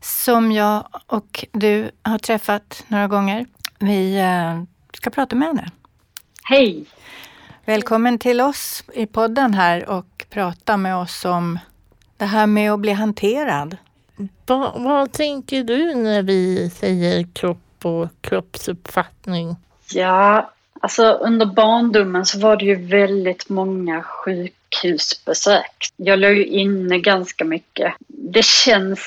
som 0.00 0.52
jag 0.52 0.86
och 1.06 1.44
du 1.52 1.90
har 2.02 2.18
träffat 2.18 2.84
några 2.88 3.08
gånger. 3.08 3.46
Vi 3.78 4.16
eh, 4.20 4.62
ska 4.94 5.10
prata 5.10 5.36
med 5.36 5.48
henne. 5.48 5.70
Hej! 6.46 6.84
Välkommen 7.64 8.18
till 8.18 8.40
oss 8.40 8.84
i 8.94 9.06
podden 9.06 9.54
här 9.54 9.88
och 9.88 10.26
prata 10.30 10.76
med 10.76 10.96
oss 10.96 11.24
om 11.24 11.58
det 12.16 12.24
här 12.24 12.46
med 12.46 12.72
att 12.72 12.80
bli 12.80 12.92
hanterad. 12.92 13.76
Vad, 14.46 14.82
vad 14.82 15.12
tänker 15.12 15.64
du 15.64 15.94
när 15.94 16.22
vi 16.22 16.70
säger 16.70 17.26
kropp 17.32 17.84
och 17.84 18.08
kroppsuppfattning? 18.20 19.56
Ja, 19.92 20.52
alltså 20.80 21.04
under 21.04 21.46
barndomen 21.46 22.26
så 22.26 22.38
var 22.38 22.56
det 22.56 22.64
ju 22.64 22.74
väldigt 22.74 23.48
många 23.48 24.02
sjukhusbesök. 24.02 25.86
Jag 25.96 26.18
låg 26.18 26.32
ju 26.32 26.46
inne 26.46 26.98
ganska 26.98 27.44
mycket. 27.44 27.94
Det 28.06 28.44
känns, 28.44 29.00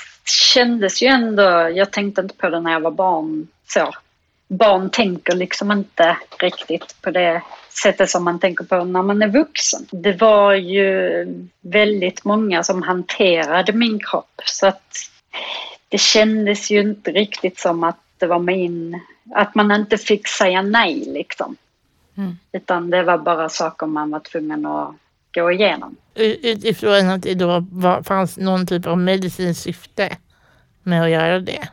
kändes 0.54 1.02
ju 1.02 1.08
ändå, 1.08 1.70
jag 1.76 1.92
tänkte 1.92 2.22
inte 2.22 2.36
på 2.36 2.50
det 2.50 2.60
när 2.60 2.72
jag 2.72 2.80
var 2.80 2.92
barn 2.92 3.48
så. 3.68 3.92
Barn 4.48 4.90
tänker 4.90 5.36
liksom 5.36 5.72
inte 5.72 6.18
riktigt 6.40 7.02
på 7.02 7.12
det 7.12 7.42
sättet 7.84 8.10
som 8.10 8.24
man 8.24 8.40
tänker 8.40 8.64
på 8.64 8.84
när 8.84 9.02
man 9.02 9.22
är 9.22 9.28
vuxen. 9.28 9.86
Det 9.92 10.14
var 10.14 10.54
ju 10.54 11.26
väldigt 11.62 12.26
många 12.26 12.64
som 12.64 12.82
hanterade 12.82 13.74
min 13.74 14.00
kropp 14.00 14.42
så 14.46 14.68
att 14.68 14.94
det 15.90 15.98
kändes 15.98 16.72
ju 16.72 16.82
inte 16.82 17.12
riktigt 17.12 17.60
som 17.60 17.84
att 17.84 18.00
det 18.18 18.28
var 18.28 18.40
min, 18.40 19.00
att 19.36 19.56
man 19.56 19.72
inte 19.72 19.98
fick 19.98 20.28
säga 20.28 20.62
nej 20.62 21.04
liksom. 21.08 21.56
Mm. 22.18 22.38
Utan 22.52 22.90
det 22.90 23.04
var 23.04 23.18
bara 23.18 23.50
saker 23.50 23.88
man 23.88 24.12
var 24.12 24.20
tvungen 24.20 24.66
att 24.66 24.96
gå 25.34 25.52
igenom. 25.52 25.96
Utifrån 26.16 27.10
att 27.10 27.22
det 27.22 27.34
då 27.34 27.66
var, 27.72 28.04
fanns 28.04 28.38
någon 28.38 28.68
typ 28.68 28.88
av 28.88 28.98
medicinskt 28.98 29.64
syfte 29.64 30.18
med 30.84 31.04
att 31.04 31.10
göra 31.10 31.40
det. 31.40 31.70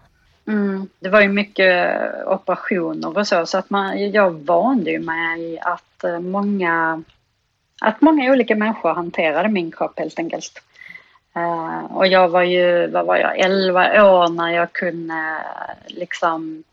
Mm. 0.47 0.89
Det 1.01 1.09
var 1.09 1.21
ju 1.21 1.29
mycket 1.29 2.01
operationer 2.27 3.19
och 3.19 3.27
så, 3.27 3.47
så 3.47 3.59
att 3.59 3.71
man, 3.71 4.11
jag 4.11 4.31
vande 4.31 4.91
ju 4.91 4.99
mig 4.99 5.59
att 5.59 6.05
eh, 6.05 6.21
många, 6.21 7.03
att 7.81 8.01
många 8.01 8.33
olika 8.33 8.57
människor 8.57 8.95
hanterade 8.95 9.49
min 9.49 9.73
kropp 9.73 9.99
helt 9.99 10.19
enkelt. 10.19 10.63
Eh, 11.37 11.97
och 11.97 12.07
jag 12.07 12.29
var 12.29 12.43
ju, 12.43 12.87
vad 12.87 13.07
var 13.07 13.17
jag, 13.17 13.39
11 13.39 14.05
år 14.05 14.29
när 14.29 14.51
jag 14.51 14.73
kunde 14.73 15.15
eh, 15.15 15.75
liksom 15.87 16.65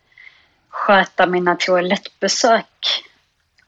sköta 0.70 1.26
mina 1.26 1.56
toalettbesök 1.56 3.04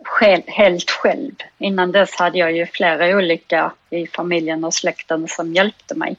själv, 0.03 0.43
helt 0.47 0.89
själv. 0.89 1.31
Innan 1.57 1.91
dess 1.91 2.15
hade 2.15 2.37
jag 2.37 2.51
ju 2.51 2.65
flera 2.65 3.17
olika 3.17 3.71
i 3.89 4.07
familjen 4.07 4.63
och 4.63 4.73
släkten 4.73 5.27
som 5.27 5.53
hjälpte 5.53 5.95
mig. 5.95 6.15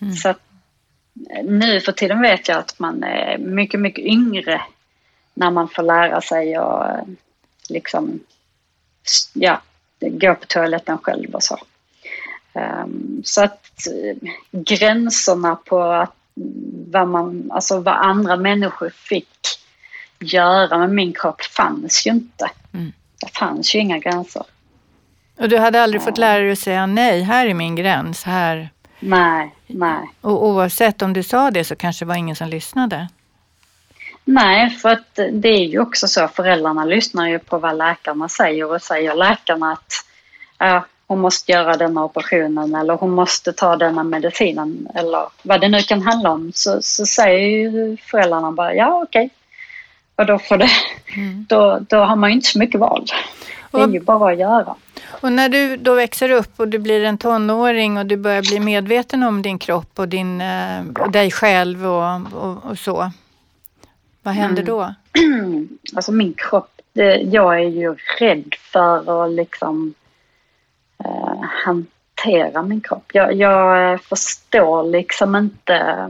Mm. 0.00 0.14
Så 0.14 0.28
att 0.28 0.40
nu 1.44 1.80
för 1.80 1.92
tiden 1.92 2.22
vet 2.22 2.48
jag 2.48 2.58
att 2.58 2.78
man 2.78 3.02
är 3.02 3.38
mycket, 3.38 3.80
mycket 3.80 4.04
yngre 4.04 4.62
när 5.34 5.50
man 5.50 5.68
får 5.68 5.82
lära 5.82 6.20
sig 6.20 6.58
och 6.58 6.86
eh, 6.86 7.04
liksom, 7.68 8.20
ja, 9.32 9.62
gå 10.00 10.34
på 10.34 10.46
toaletten 10.46 10.98
själv 10.98 11.34
och 11.34 11.42
så. 11.42 11.58
Ehm, 12.54 13.22
så 13.24 13.44
att 13.44 13.86
eh, 13.86 14.30
gränserna 14.50 15.56
på 15.56 15.82
att, 15.82 16.16
vad, 16.90 17.08
man, 17.08 17.50
alltså 17.52 17.80
vad 17.80 17.94
andra 17.94 18.36
människor 18.36 18.90
fick 18.90 19.28
göra 20.18 20.78
med 20.78 20.90
min 20.90 21.12
kropp 21.12 21.42
fanns 21.42 22.06
ju 22.06 22.10
inte. 22.10 22.50
Mm. 22.74 22.92
Det 23.20 23.38
fanns 23.38 23.74
ju 23.74 23.78
inga 23.78 23.98
gränser. 23.98 24.42
Och 25.38 25.48
du 25.48 25.58
hade 25.58 25.82
aldrig 25.82 26.02
fått 26.02 26.18
lära 26.18 26.42
dig 26.42 26.52
att 26.52 26.58
säga 26.58 26.86
nej, 26.86 27.22
här 27.22 27.46
är 27.46 27.54
min 27.54 27.76
gräns, 27.76 28.24
här. 28.24 28.70
Nej, 29.00 29.54
nej. 29.74 30.10
Och 30.20 30.46
oavsett 30.46 31.02
om 31.02 31.12
du 31.12 31.22
sa 31.22 31.50
det 31.50 31.64
så 31.64 31.76
kanske 31.76 32.04
det 32.04 32.08
var 32.08 32.14
ingen 32.16 32.36
som 32.36 32.48
lyssnade. 32.48 33.08
Nej, 34.24 34.70
för 34.70 34.88
att 34.88 35.18
det 35.32 35.48
är 35.48 35.64
ju 35.64 35.80
också 35.80 36.08
så, 36.08 36.28
föräldrarna 36.28 36.84
lyssnar 36.84 37.28
ju 37.28 37.38
på 37.38 37.58
vad 37.58 37.76
läkarna 37.76 38.28
säger 38.28 38.70
och 38.72 38.82
säger 38.82 39.14
läkarna 39.14 39.72
att 39.72 39.92
ja, 40.58 40.84
hon 41.06 41.20
måste 41.20 41.52
göra 41.52 41.76
denna 41.76 42.04
operationen 42.04 42.74
eller 42.74 42.94
hon 42.94 43.10
måste 43.10 43.52
ta 43.52 43.76
denna 43.76 44.04
medicinen 44.04 44.88
eller 44.94 45.26
vad 45.42 45.60
det 45.60 45.68
nu 45.68 45.82
kan 45.82 46.02
handla 46.02 46.30
om 46.30 46.52
så, 46.54 46.78
så 46.82 47.06
säger 47.06 47.48
ju 47.48 47.96
föräldrarna 47.96 48.52
bara 48.52 48.74
ja 48.74 49.02
okej. 49.02 49.30
Och 50.16 50.26
då, 50.26 50.38
får 50.38 50.56
det, 50.56 50.68
Mm. 51.16 51.46
då, 51.48 51.78
då 51.88 51.96
har 51.96 52.16
man 52.16 52.30
ju 52.30 52.36
inte 52.36 52.48
så 52.48 52.58
mycket 52.58 52.80
val. 52.80 53.06
Det 53.72 53.80
är 53.80 53.88
ju 53.88 54.00
bara 54.00 54.32
att 54.32 54.38
göra. 54.38 54.74
Och 55.20 55.32
när 55.32 55.48
du 55.48 55.76
då 55.76 55.94
växer 55.94 56.30
upp 56.30 56.60
och 56.60 56.68
du 56.68 56.78
blir 56.78 57.04
en 57.04 57.18
tonåring 57.18 57.98
och 57.98 58.06
du 58.06 58.16
börjar 58.16 58.42
bli 58.42 58.60
medveten 58.60 59.22
om 59.22 59.42
din 59.42 59.58
kropp 59.58 59.98
och 59.98 60.08
din, 60.08 60.40
eh, 60.40 60.80
och 61.00 61.10
dig 61.12 61.30
själv 61.30 61.86
och, 61.86 62.20
och, 62.32 62.64
och 62.70 62.78
så. 62.78 63.10
Vad 64.22 64.34
händer 64.34 64.62
Mm. 64.62 64.74
då? 64.74 64.94
Alltså 65.96 66.12
min 66.12 66.34
kropp, 66.36 66.80
det, 66.92 67.16
jag 67.16 67.54
är 67.54 67.68
ju 67.68 67.96
rädd 68.18 68.54
för 68.58 69.24
att 69.24 69.32
liksom 69.32 69.94
eh, 71.04 71.40
hantera 71.64 72.62
min 72.62 72.80
kropp. 72.80 73.04
Jag, 73.12 73.34
jag 73.34 73.92
eh, 73.92 73.98
förstår 73.98 74.82
liksom 74.84 75.36
inte, 75.36 76.08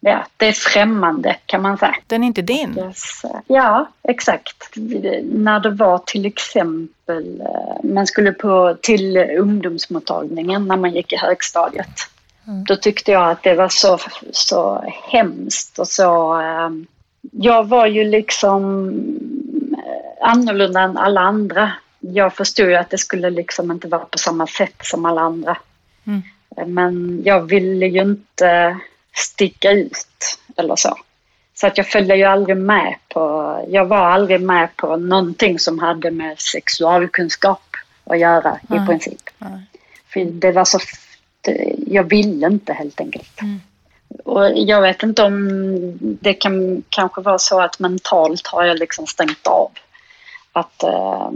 ja 0.00 0.26
det 0.36 0.46
är 0.46 0.52
främmande 0.52 1.36
kan 1.46 1.62
man 1.62 1.78
säga. 1.78 1.96
Den 2.06 2.22
är 2.22 2.26
inte 2.26 2.42
din. 2.42 2.78
Yes. 2.78 3.22
Ja, 3.46 3.88
exakt. 4.02 4.76
När 5.22 5.60
det 5.60 5.70
var 5.70 5.98
till 5.98 6.26
exempel, 6.26 7.40
eh, 7.40 7.90
man 7.90 8.06
skulle 8.06 8.32
på, 8.32 8.76
till 8.82 9.16
ungdomsmottagningen 9.16 10.68
när 10.68 10.76
man 10.76 10.94
gick 10.94 11.12
i 11.12 11.16
högstadiet. 11.16 12.10
Då 12.66 12.76
tyckte 12.76 13.12
jag 13.12 13.30
att 13.30 13.42
det 13.42 13.54
var 13.54 13.68
så, 13.68 13.98
så 14.32 14.84
hemskt 15.10 15.78
och 15.78 15.88
så... 15.88 16.40
Eh, 16.40 16.70
jag 17.32 17.68
var 17.68 17.86
ju 17.86 18.04
liksom 18.04 18.88
eh, 19.72 20.28
annorlunda 20.28 20.80
än 20.80 20.96
alla 20.96 21.20
andra. 21.20 21.72
Jag 22.00 22.34
förstod 22.34 22.68
ju 22.68 22.74
att 22.74 22.90
det 22.90 22.98
skulle 22.98 23.30
liksom 23.30 23.70
inte 23.70 23.88
vara 23.88 24.04
på 24.04 24.18
samma 24.18 24.46
sätt 24.46 24.76
som 24.82 25.04
alla 25.04 25.20
andra. 25.20 25.56
Mm. 26.06 26.22
Eh, 26.56 26.66
Men 26.66 27.22
jag 27.24 27.40
ville 27.40 27.86
ju 27.86 28.02
inte 28.02 28.78
sticka 29.18 29.70
ut 29.70 30.38
eller 30.56 30.76
så. 30.76 30.96
Så 31.54 31.66
att 31.66 31.78
jag 31.78 31.88
följde 31.88 32.16
ju 32.16 32.24
aldrig 32.24 32.56
med 32.56 32.94
på, 33.08 33.20
jag 33.68 33.84
var 33.84 33.98
aldrig 33.98 34.40
med 34.40 34.76
på 34.76 34.96
någonting 34.96 35.58
som 35.58 35.78
hade 35.78 36.10
med 36.10 36.40
sexualkunskap 36.40 37.76
att 38.04 38.18
göra 38.18 38.58
Nej. 38.68 38.82
i 38.82 38.86
princip. 38.86 39.30
Nej. 39.38 39.60
För 40.12 40.24
det 40.24 40.52
var 40.52 40.64
så, 40.64 40.78
jag 41.86 42.04
ville 42.04 42.46
inte 42.46 42.72
helt 42.72 43.00
enkelt. 43.00 43.40
Mm. 43.42 43.60
Och 44.24 44.50
jag 44.54 44.82
vet 44.82 45.02
inte 45.02 45.22
om 45.22 45.48
det 46.00 46.34
kan 46.34 46.82
kanske 46.88 47.20
vara 47.20 47.38
så 47.38 47.60
att 47.60 47.78
mentalt 47.78 48.46
har 48.46 48.64
jag 48.64 48.78
liksom 48.78 49.06
stängt 49.06 49.46
av. 49.46 49.70
Att 50.52 50.82
eh, 50.82 51.30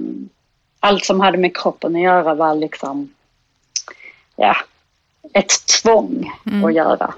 allt 0.81 1.05
som 1.05 1.21
hade 1.21 1.39
med 1.39 1.57
kroppen 1.57 1.97
att 1.97 2.03
göra 2.03 2.35
var 2.35 2.55
liksom, 2.55 3.15
ja, 4.37 4.57
ett 5.33 5.67
tvång 5.83 6.33
Mm. 6.47 6.65
att 6.65 6.75
göra. 6.75 7.15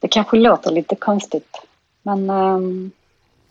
Det 0.00 0.08
kanske 0.08 0.36
låter 0.36 0.70
lite 0.70 0.94
konstigt. 0.96 1.56
Men 2.02 2.30
ehm, 2.30 2.90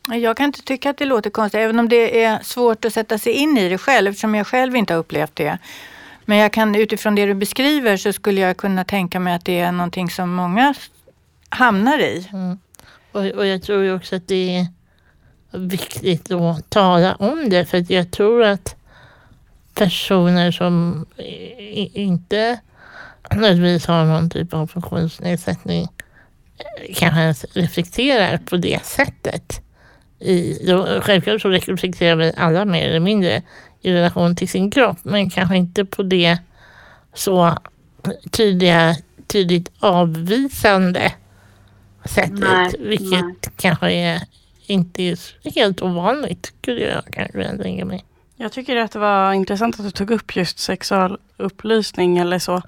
Jag 0.08 0.38
kan 0.38 0.46
inte 0.46 0.62
tycka 0.62 0.90
att 0.90 0.98
det 0.98 1.06
låter 1.06 1.30
konstigt, 1.30 1.60
även 1.60 1.80
om 1.80 1.90
det 1.90 2.24
är 2.24 2.40
svårt 2.44 2.86
att 2.86 2.94
sätta 2.94 3.18
sig 3.18 3.34
in 3.34 3.58
i 3.58 3.70
det 3.70 3.78
själv, 3.78 4.08
eftersom 4.08 4.36
jag 4.36 4.48
själv 4.48 4.76
inte 4.76 4.94
har 4.94 5.00
upplevt 5.00 5.36
det. 5.36 5.58
Men 6.26 6.38
jag 6.38 6.54
kan 6.54 6.76
utifrån 6.76 7.16
det 7.16 7.26
du 7.26 7.34
beskriver 7.34 7.98
så 7.98 8.14
skulle 8.14 8.42
jag 8.42 8.58
kunna 8.58 8.84
tänka 8.84 9.20
mig 9.20 9.34
att 9.36 9.46
det 9.46 9.60
är 9.60 9.72
någonting 9.72 10.10
som 10.10 10.34
många 10.34 10.74
hamnar 11.50 12.00
i. 12.00 12.30
Mm. 12.34 12.60
Och, 13.12 13.26
och 13.26 13.46
jag 13.46 13.64
tror 13.64 13.84
ju 13.84 13.96
också 13.96 14.16
att 14.16 14.28
det 14.28 14.58
är 14.58 14.68
viktigt 15.52 16.32
att 16.32 16.70
tala 16.70 17.16
om 17.16 17.50
det 17.50 17.66
för 17.66 17.78
att 17.78 17.90
jag 17.90 18.12
tror 18.12 18.44
att 18.44 18.76
personer 19.74 20.52
som 20.52 21.06
inte 21.94 22.60
nödvändigtvis 23.36 23.88
har 23.88 24.06
någon 24.06 24.30
typ 24.30 24.54
av 24.54 24.68
funktionsnedsättning 24.68 25.88
kanske 26.96 27.22
ens 27.22 27.46
reflekterar 27.54 28.38
på 28.38 28.58
det 28.58 28.86
sättet. 28.86 29.62
I, 30.20 30.66
då, 30.68 31.02
självklart 31.02 31.42
så 31.42 31.50
reflekterar 31.50 32.16
vi 32.16 32.34
alla 32.38 32.66
mer 32.66 32.88
eller 32.88 33.00
mindre 33.00 33.42
i 33.82 33.94
relation 33.94 34.36
till 34.36 34.50
sin 34.50 34.72
kropp 34.72 34.98
men 35.04 35.30
kanske 35.30 35.58
inte 35.58 35.86
på 35.86 36.04
det 36.04 36.38
så 37.14 37.58
tydliga, 38.32 38.96
tydligt 39.28 39.72
avvisande 39.80 41.14
sättet. 42.06 42.40
Nej, 42.40 42.72
vilket 42.80 43.10
nej. 43.10 43.34
kanske 43.58 43.92
är, 43.92 44.22
inte 44.66 45.04
är 45.04 45.18
helt 45.56 45.82
ovanligt 45.82 46.54
skulle 46.62 46.82
jag 46.82 47.04
kanske 47.12 47.58
tänka 47.58 47.86
mig. 47.86 48.06
Jag 48.38 48.52
tycker 48.52 48.76
att 48.76 48.92
det 48.92 49.00
var 49.00 49.34
intressant 49.34 49.80
att 49.80 49.86
du 49.86 49.92
tog 49.92 50.12
upp 50.12 50.36
just 50.36 50.60
sexualupplysning 50.60 52.18
eller 52.18 52.40
så 52.40 52.62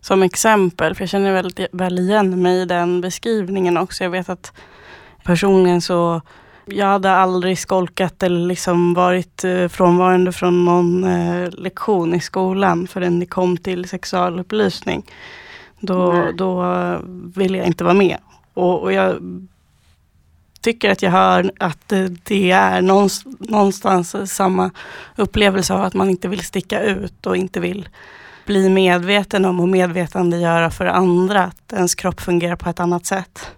som 0.00 0.22
exempel. 0.22 0.94
För 0.94 1.02
jag 1.02 1.08
känner 1.08 1.32
väldigt 1.32 1.68
väl 1.72 1.98
igen 1.98 2.42
mig 2.42 2.62
i 2.62 2.64
den 2.64 3.00
beskrivningen 3.00 3.76
också. 3.76 4.04
Jag 4.04 4.10
vet 4.10 4.28
att 4.28 4.52
personligen 5.24 5.80
så 5.80 6.20
jag 6.64 6.86
hade 6.86 7.10
aldrig 7.10 7.58
skolkat 7.58 8.22
eller 8.22 8.46
liksom 8.46 8.94
varit 8.94 9.44
eh, 9.44 9.68
frånvarande 9.68 10.32
från 10.32 10.64
någon 10.64 11.04
eh, 11.04 11.50
lektion 11.50 12.14
i 12.14 12.20
skolan 12.20 12.86
förrän 12.86 13.20
det 13.20 13.26
kom 13.26 13.56
till 13.56 13.88
sexualupplysning. 13.88 15.02
Då, 15.80 16.12
Nej. 16.12 16.32
då 16.34 16.72
eh, 16.72 16.98
ville 17.36 17.58
jag 17.58 17.66
inte 17.66 17.84
vara 17.84 17.94
med. 17.94 18.18
Och, 18.54 18.82
och 18.82 18.92
jag 18.92 19.16
tycker 20.62 20.90
att 20.90 21.02
jag 21.02 21.10
hör 21.10 21.52
att 21.58 21.92
det, 22.24 22.50
är 22.50 22.82
någonstans, 23.50 24.34
samma 24.34 24.70
upplevelse 25.16 25.74
av 25.74 25.82
att 25.82 25.94
man 25.94 26.10
inte 26.10 26.28
vill 26.28 26.44
sticka 26.44 26.80
ut 26.80 27.26
och 27.26 27.36
inte 27.36 27.60
vill 27.60 27.88
bli 28.46 28.68
medveten 28.68 29.44
om 29.44 29.60
och 29.60 29.68
medvetandegöra 29.68 30.70
för 30.70 30.86
andra 30.86 31.42
att 31.42 31.72
ens 31.72 31.94
kropp 31.94 32.20
fungerar 32.20 32.56
på 32.56 32.70
ett 32.70 32.80
annat 32.80 33.06
sätt. 33.06 33.50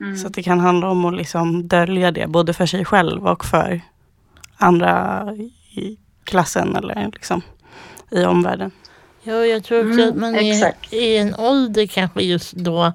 mm. 0.00 0.16
Så 0.16 0.26
att 0.26 0.34
det 0.34 0.42
kan 0.42 0.60
handla 0.60 0.88
om 0.90 1.04
att 1.04 1.16
liksom 1.16 1.68
dölja 1.68 2.10
det 2.10 2.26
både 2.26 2.52
för 2.52 2.66
sig 2.66 2.84
själv 2.84 3.26
och 3.26 3.44
för 3.44 3.80
andra 4.56 5.26
i 5.74 5.96
klassen 6.24 6.76
eller 6.76 7.10
liksom 7.12 7.42
i 8.10 8.24
omvärlden. 8.24 8.70
Ja, 9.22 9.46
jag 9.46 9.64
tror 9.64 9.78
också 9.78 10.00
Mm, 10.00 10.08
att 10.08 10.16
man 10.16 10.34
är 10.34 10.74
i 10.90 11.16
en 11.16 11.34
ålder 11.34 11.86
kanske 11.86 12.22
just 12.22 12.52
då 12.52 12.92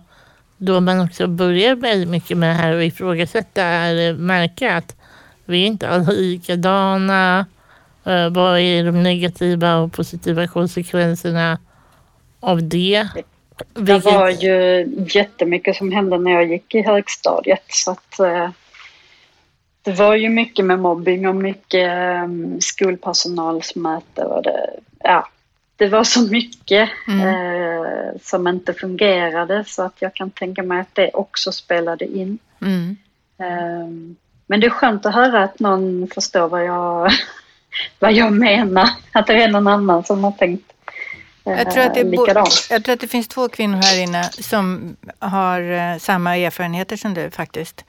då 0.58 0.80
man 0.80 1.00
också 1.00 1.28
börjar 1.28 1.76
väldigt 1.76 2.10
mycket 2.10 2.38
med 2.38 2.50
det 2.50 2.54
här 2.62 2.74
och 2.76 2.84
ifrågasätta 2.84 3.64
eller 3.64 4.14
märka 4.14 4.76
att 4.78 4.96
vi 5.46 5.64
är 5.64 5.68
inte 5.68 5.90
alla 5.90 6.12
likadana. 6.12 7.46
Eh, 8.06 8.30
vad 8.30 8.60
är 8.60 8.84
de 8.84 9.04
negativa 9.04 9.76
och 9.78 9.94
positiva 9.94 10.48
konsekvenserna 10.48 11.60
av 12.40 12.64
det? 12.64 13.08
Det 13.74 13.82
Vilket- 13.82 14.06
var 14.06 14.30
ju 14.30 14.86
jättemycket 15.10 15.76
som 15.76 15.92
hände 15.92 16.18
när 16.18 16.32
jag 16.32 16.52
gick 16.52 16.76
i 16.76 16.82
högstadiet. 16.82 17.64
Så 17.68 17.92
att, 17.92 18.20
eh, 18.20 18.50
det 19.82 19.92
var 19.92 20.16
ju 20.16 20.30
mycket 20.30 20.66
med 20.66 20.80
mobbing 20.80 21.28
och 21.28 21.36
mycket 21.36 21.88
eh, 21.90 22.28
skolpersonalsmöte. 22.60 24.24
Och 24.24 24.44
det, 24.44 24.70
ja, 25.04 25.28
det 25.78 25.88
var 25.88 26.04
så 26.04 26.22
mycket 26.22 26.90
Mm. 27.08 27.28
eh, 27.28 27.88
som 28.24 28.48
inte 28.48 28.74
fungerade 28.74 29.64
så 29.68 29.84
att 29.84 29.94
jag 30.00 30.14
kan 30.14 30.32
tänka 30.32 30.64
mig 30.64 30.80
att 30.80 30.96
det 30.96 31.12
också 31.14 31.52
spelade 31.52 32.06
in. 32.06 32.38
Mm. 32.62 32.98
Eh, 33.40 33.88
men 34.48 34.60
det 34.60 34.66
är 34.66 34.70
skönt 34.70 35.06
att 35.06 35.14
höra 35.16 35.44
att 35.44 35.60
någon 35.60 36.08
förstår 36.14 36.48
vad 36.50 36.66
jag, 36.66 37.12
vad 38.00 38.14
jag 38.14 38.34
menar. 38.34 38.90
Att 39.12 39.28
det 39.28 39.44
är 39.44 39.48
någon 39.48 39.68
annan 39.68 40.04
som 40.04 40.24
har 40.24 40.32
tänkt 40.32 40.72
eh, 41.46 41.54
Jag 41.58 41.72
tror, 41.72 41.84
att 41.84 41.94
det 41.94 42.04
bo- 42.06 42.26
likadant. 42.26 42.68
jag 42.70 42.84
tror 42.84 42.94
att 42.94 43.00
det 43.02 43.08
finns 43.08 43.28
två 43.28 43.50
kvinnor 43.50 43.78
här 43.82 44.04
inne 44.04 44.24
som 44.24 44.96
har 45.20 45.62
eh, 45.72 45.98
samma 45.98 46.38
erfarenheter 46.38 46.98
som 46.98 47.14
du 47.14 47.32
faktiskt. 47.32 47.86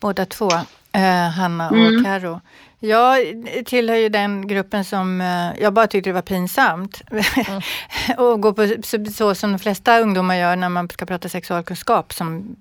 Båda 0.00 0.26
två, 0.26 0.50
eh, 0.92 1.28
Hanna 1.30 1.70
och 1.70 1.76
Mm. 1.76 2.04
Karo. 2.04 2.40
Jag 2.78 3.18
tillhör 3.64 3.96
ju 3.96 4.08
den 4.08 4.46
gruppen 4.46 4.84
som 4.84 5.20
eh, 5.20 5.62
jag 5.62 5.72
bara 5.72 5.86
tyckte 5.86 6.10
det 6.10 6.14
var 6.14 6.22
pinsamt. 6.22 7.02
och 8.18 8.40
gå 8.40 8.52
på 8.52 8.66
så, 8.82 9.04
så 9.04 9.34
som 9.34 9.52
de 9.52 9.58
flesta 9.58 10.00
ungdomar 10.00 10.34
gör 10.34 10.56
när 10.56 10.68
man 10.68 10.88
ska 10.88 11.06
prata 11.06 11.28
sexualkunskap. 11.28 12.12
Som, 12.12 12.56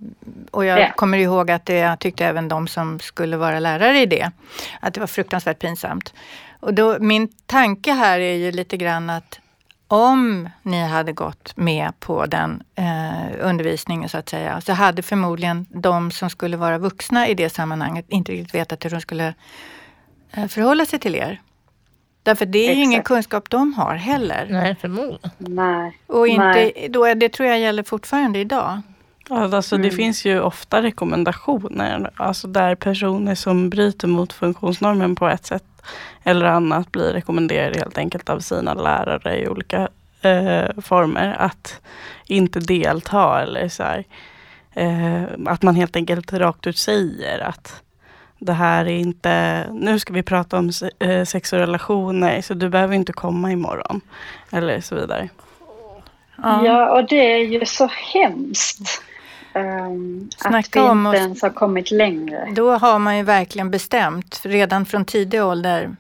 och 0.52 0.66
jag 0.66 0.80
Ja. 0.80 0.92
kommer 0.96 1.18
ihåg 1.18 1.52
att 1.52 1.66
det 1.66 1.76
jag 1.76 2.00
tyckte 2.00 2.26
även 2.26 2.48
de 2.48 2.68
som 2.68 3.00
skulle 3.00 3.38
vara 3.38 3.60
lärare 3.60 4.00
i 4.00 4.06
det. 4.06 4.32
Att 4.80 4.94
det 4.94 5.00
var 5.00 5.08
fruktansvärt 5.08 5.60
pinsamt. 5.60 6.14
Och 6.60 6.74
då, 6.74 6.98
min 7.00 7.28
tanke 7.46 7.92
här 7.92 8.20
är 8.20 8.36
ju 8.36 8.52
lite 8.52 8.78
grann 8.78 9.10
att 9.10 9.40
om 9.88 10.50
ni 10.64 10.84
hade 10.84 11.12
gått 11.14 11.58
med 11.58 12.00
på 12.00 12.26
den 12.26 12.64
eh, 12.76 13.36
undervisningen 13.42 14.10
så 14.10 14.18
att 14.18 14.30
säga, 14.30 14.62
så 14.62 14.74
hade 14.74 15.02
förmodligen 15.02 15.66
de 15.70 16.12
som 16.12 16.30
skulle 16.30 16.58
vara 16.58 16.78
vuxna 16.78 17.28
i 17.28 17.34
det 17.34 17.50
sammanhanget 17.50 18.06
inte 18.10 18.32
riktigt 18.32 18.56
vetat 18.56 18.86
hur 18.86 18.90
de 18.90 19.02
skulle 19.02 19.34
förhålla 20.50 20.86
sig 20.86 21.00
till 21.00 21.16
er. 21.16 21.42
Därför 22.24 22.46
det 22.46 22.70
är 22.70 22.74
ju 22.76 22.84
ingen 22.84 23.00
Exakt. 23.00 23.08
kunskap 23.08 23.50
de 23.50 23.74
har 23.74 23.96
heller. 23.96 24.48
Nej, 24.50 24.76
förmodligen. 24.82 25.32
Nej. 25.38 26.00
Och 26.08 26.28
inte, 26.28 26.44
Nej. 26.46 26.88
då 26.90 27.14
det 27.14 27.30
tror 27.30 27.50
jag 27.50 27.60
gäller 27.60 27.84
fortfarande 27.84 28.40
idag. 28.40 28.82
Alltså, 29.30 29.76
Mm. 29.76 29.90
Det 29.90 29.96
finns 29.96 30.26
ju 30.26 30.40
ofta 30.42 30.82
rekommendationer 30.82 32.12
alltså 32.16 32.48
där 32.48 32.76
personer 32.76 33.36
som 33.36 33.70
bryter 33.70 34.08
mot 34.08 34.34
funktionsnormen 34.34 35.16
på 35.16 35.28
ett 35.28 35.46
sätt 35.46 35.64
eller 36.24 36.46
annat 36.46 36.92
blir 36.92 37.14
rekommenderade 37.14 37.80
helt 37.80 37.98
enkelt 37.98 38.30
av 38.30 38.40
sina 38.40 38.74
lärare 38.74 39.40
i 39.40 39.48
olika 39.48 39.88
eh, 40.22 40.70
former 40.82 41.36
att 41.40 41.82
inte 42.28 42.60
delta 42.60 43.42
eller 43.42 43.70
så 43.70 43.84
här, 43.84 44.04
eh, 44.74 45.24
att 45.46 45.62
man 45.62 45.76
helt 45.76 45.96
enkelt 45.96 46.34
rakt 46.34 46.68
ut 46.68 46.78
säger 46.78 47.40
att 47.40 47.82
det 48.40 48.54
här 48.54 48.86
är 48.86 48.98
inte, 48.98 49.66
nu 49.74 50.00
ska 50.00 50.14
vi 50.14 50.24
prata 50.24 50.58
om 50.58 50.72
eh, 51.00 51.24
sex 51.26 51.54
och 51.54 51.60
relationer 51.60 52.42
så 52.42 52.54
du 52.54 52.70
behöver 52.70 52.96
inte 52.96 53.14
komma 53.14 53.52
imorgon. 53.52 54.02
Eller 54.52 54.82
så 54.82 54.96
vidare. 54.96 55.30
Ja. 56.38 56.90
och 57.00 57.08
det 57.10 57.34
är 57.34 57.38
ju 57.40 57.66
så 57.66 57.90
hemskt. 58.14 59.02
Um, 59.54 60.30
att 60.44 60.76
vi 60.76 60.80
om 60.80 61.06
inte 61.06 61.18
ens 61.18 61.42
har 61.42 61.50
kommit 61.50 61.92
längre. 61.92 62.48
Då 62.56 62.72
har 62.72 63.00
man 63.00 63.18
ju 63.18 63.24
verkligen 63.24 63.72
bestämt 63.72 64.42
redan 64.44 64.86
från 64.86 65.06
tidig 65.06 65.44
ålder 65.44 65.96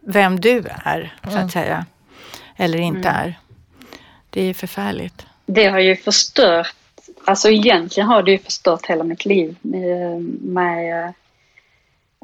vem 0.00 0.40
du 0.40 0.64
är, 0.84 1.14
så 1.24 1.30
Mm. 1.30 1.44
att 1.44 1.52
säga. 1.52 1.86
Eller 2.56 2.78
inte 2.78 3.08
Mm. 3.08 3.20
är. 3.22 3.38
Det 4.30 4.40
är 4.40 4.44
ju 4.44 4.54
förfärligt. 4.54 5.26
Det 5.46 5.66
har 5.66 5.78
ju 5.78 5.96
förstört, 5.96 6.74
alltså 7.24 7.48
egentligen 7.50 8.08
har 8.08 8.22
det 8.22 8.30
ju 8.30 8.38
förstört 8.38 8.86
hela 8.86 9.04
mitt 9.04 9.24
liv 9.24 9.56
med, 9.62 10.22
med 10.42 11.12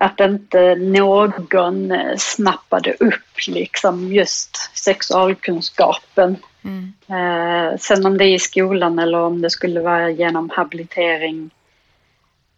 att 0.00 0.20
inte 0.20 0.74
någon 0.74 1.90
eh, 1.90 2.16
snappade 2.16 2.92
upp 3.00 3.46
liksom 3.48 4.12
just 4.12 4.56
sexualkunskapen. 4.74 6.36
Mm. 6.64 6.92
Eh, 7.08 7.78
sen 7.78 8.06
om 8.06 8.18
det 8.18 8.24
är 8.24 8.34
i 8.34 8.38
skolan 8.38 8.98
eller 8.98 9.18
om 9.18 9.42
det 9.42 9.50
skulle 9.50 9.80
vara 9.80 10.10
genom 10.10 10.50
habilitering, 10.50 11.50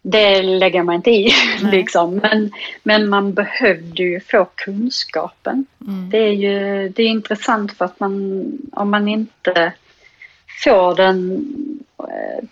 det 0.01 0.41
lägger 0.41 0.83
man 0.83 0.95
inte 0.95 1.11
i. 1.11 1.33
Liksom. 1.71 2.15
men, 2.15 2.51
men 2.83 3.09
man 3.09 3.33
behövde 3.33 4.03
ju 4.03 4.19
få 4.19 4.47
kunskapen. 4.55 5.65
Mm. 5.87 6.09
Det 6.09 6.17
är 6.17 6.31
ju 6.33 6.89
det 6.89 7.03
är 7.03 7.07
intressant 7.07 7.77
för 7.77 7.85
att 7.85 7.99
man, 7.99 8.43
om 8.71 8.91
man 8.91 9.07
inte 9.07 9.73
får 10.63 10.95
den 10.95 11.45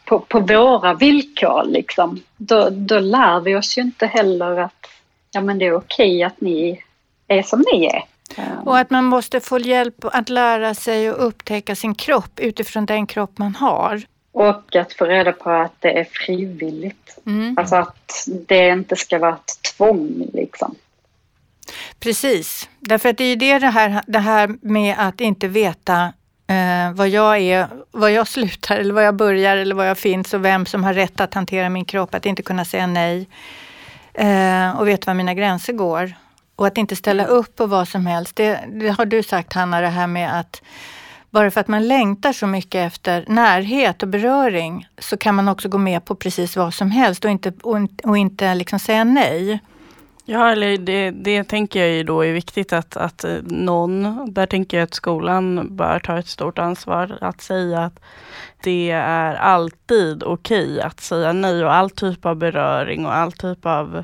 på, 0.05 0.19
på 0.19 0.39
våra 0.39 0.93
villkor, 0.93 1.63
liksom, 1.63 2.21
då, 2.37 2.69
då 2.69 2.99
lär 2.99 3.39
vi 3.39 3.55
oss 3.55 3.77
ju 3.77 3.81
inte 3.81 4.05
heller 4.05 4.59
att 4.59 4.87
ja, 5.31 5.41
men 5.41 5.57
det 5.59 5.65
är 5.65 5.75
okej 5.75 6.23
att 6.23 6.41
ni 6.41 6.83
är 7.27 7.43
som 7.43 7.63
ni 7.73 7.85
är. 7.85 8.03
Eh, 8.37 8.59
Och 8.65 8.77
att 8.77 8.89
man 8.89 9.05
måste 9.05 9.39
få 9.39 9.59
hjälp 9.59 10.05
att 10.05 10.29
lära 10.29 10.73
sig 10.73 11.07
att 11.07 11.17
upptäcka 11.17 11.75
sin 11.75 11.95
kropp 11.95 12.39
utifrån 12.39 12.85
den 12.85 13.07
kropp 13.07 13.37
man 13.37 13.55
har. 13.55 14.01
Och 14.31 14.75
att 14.75 14.93
få 14.93 15.05
reda 15.05 15.31
på 15.31 15.49
att 15.49 15.75
det 15.79 15.99
är 15.99 16.07
frivilligt. 16.11 17.17
Mm. 17.25 17.55
Alltså 17.57 17.75
att 17.75 18.27
det 18.47 18.69
inte 18.69 18.95
ska 18.95 19.19
vara 19.19 19.33
ett 19.33 19.73
tvång 19.77 20.27
liksom. 20.33 20.75
Precis, 21.99 22.69
därför 22.79 23.09
att 23.09 23.17
det 23.17 23.23
är 23.23 23.29
ju 23.29 23.35
det, 23.35 23.59
det, 23.59 23.67
här, 23.67 24.03
det 24.07 24.19
här 24.19 24.55
med 24.61 24.95
att 24.97 25.21
inte 25.21 25.47
veta 25.47 26.13
eh, 26.49 26.91
vad 26.93 27.09
jag 27.09 27.37
är, 27.37 27.67
var 27.91 28.09
jag 28.09 28.27
slutar 28.27 28.77
eller 28.77 28.93
var 28.93 29.01
jag 29.01 29.15
börjar 29.15 29.57
eller 29.57 29.75
var 29.75 29.85
jag 29.85 29.97
finns 29.97 30.33
och 30.33 30.45
vem 30.45 30.65
som 30.65 30.83
har 30.83 30.93
rätt 30.93 31.21
att 31.21 31.33
hantera 31.33 31.69
min 31.69 31.85
kropp, 31.85 32.15
att 32.15 32.25
inte 32.25 32.41
kunna 32.41 32.65
säga 32.65 32.87
nej 32.87 33.27
eh, 34.13 34.79
och 34.79 34.87
veta 34.87 35.09
var 35.11 35.13
mina 35.15 35.33
gränser 35.33 35.73
går. 35.73 36.13
Och 36.55 36.67
att 36.67 36.77
inte 36.77 36.95
ställa 36.95 37.25
upp 37.25 37.55
på 37.55 37.65
vad 37.65 37.87
som 37.87 38.05
helst. 38.05 38.35
Det, 38.35 38.59
det 38.67 38.89
har 38.89 39.05
du 39.05 39.23
sagt 39.23 39.53
Hanna, 39.53 39.81
det 39.81 39.87
här 39.87 40.07
med 40.07 40.39
att 40.39 40.61
bara 41.29 41.51
för 41.51 41.61
att 41.61 41.67
man 41.67 41.87
längtar 41.87 42.33
så 42.33 42.47
mycket 42.47 42.87
efter 42.87 43.25
närhet 43.27 44.03
och 44.03 44.09
beröring 44.09 44.87
så 44.97 45.17
kan 45.17 45.35
man 45.35 45.47
också 45.47 45.69
gå 45.69 45.77
med 45.77 46.05
på 46.05 46.15
precis 46.15 46.57
vad 46.57 46.73
som 46.73 46.91
helst 46.91 47.25
och 47.25 47.31
inte, 47.31 47.53
och, 47.63 47.77
och 48.03 48.17
inte 48.17 48.55
liksom 48.55 48.79
säga 48.79 49.03
nej. 49.03 49.59
Ja, 50.31 50.51
eller 50.51 50.77
det, 50.77 51.11
det 51.11 51.43
tänker 51.43 51.79
jag 51.79 51.89
ju 51.89 52.03
då 52.03 52.25
är 52.25 52.33
viktigt 52.33 52.73
att, 52.73 52.97
att 52.97 53.23
eh, 53.23 53.37
någon, 53.43 54.25
där 54.33 54.45
tänker 54.45 54.77
jag 54.77 54.83
att 54.83 54.93
skolan 54.93 55.75
bör 55.75 55.99
ta 55.99 56.19
ett 56.19 56.27
stort 56.27 56.59
ansvar 56.59 57.17
att 57.21 57.41
säga 57.41 57.79
att 57.79 57.99
det 58.63 58.91
är 58.91 59.35
alltid 59.35 60.23
okej 60.23 60.81
att 60.81 60.99
säga 60.99 61.33
nej 61.33 61.65
och 61.65 61.73
all 61.73 61.89
typ 61.89 62.25
av 62.25 62.35
beröring 62.35 63.05
och 63.05 63.15
all 63.15 63.31
typ 63.31 63.65
av, 63.65 64.03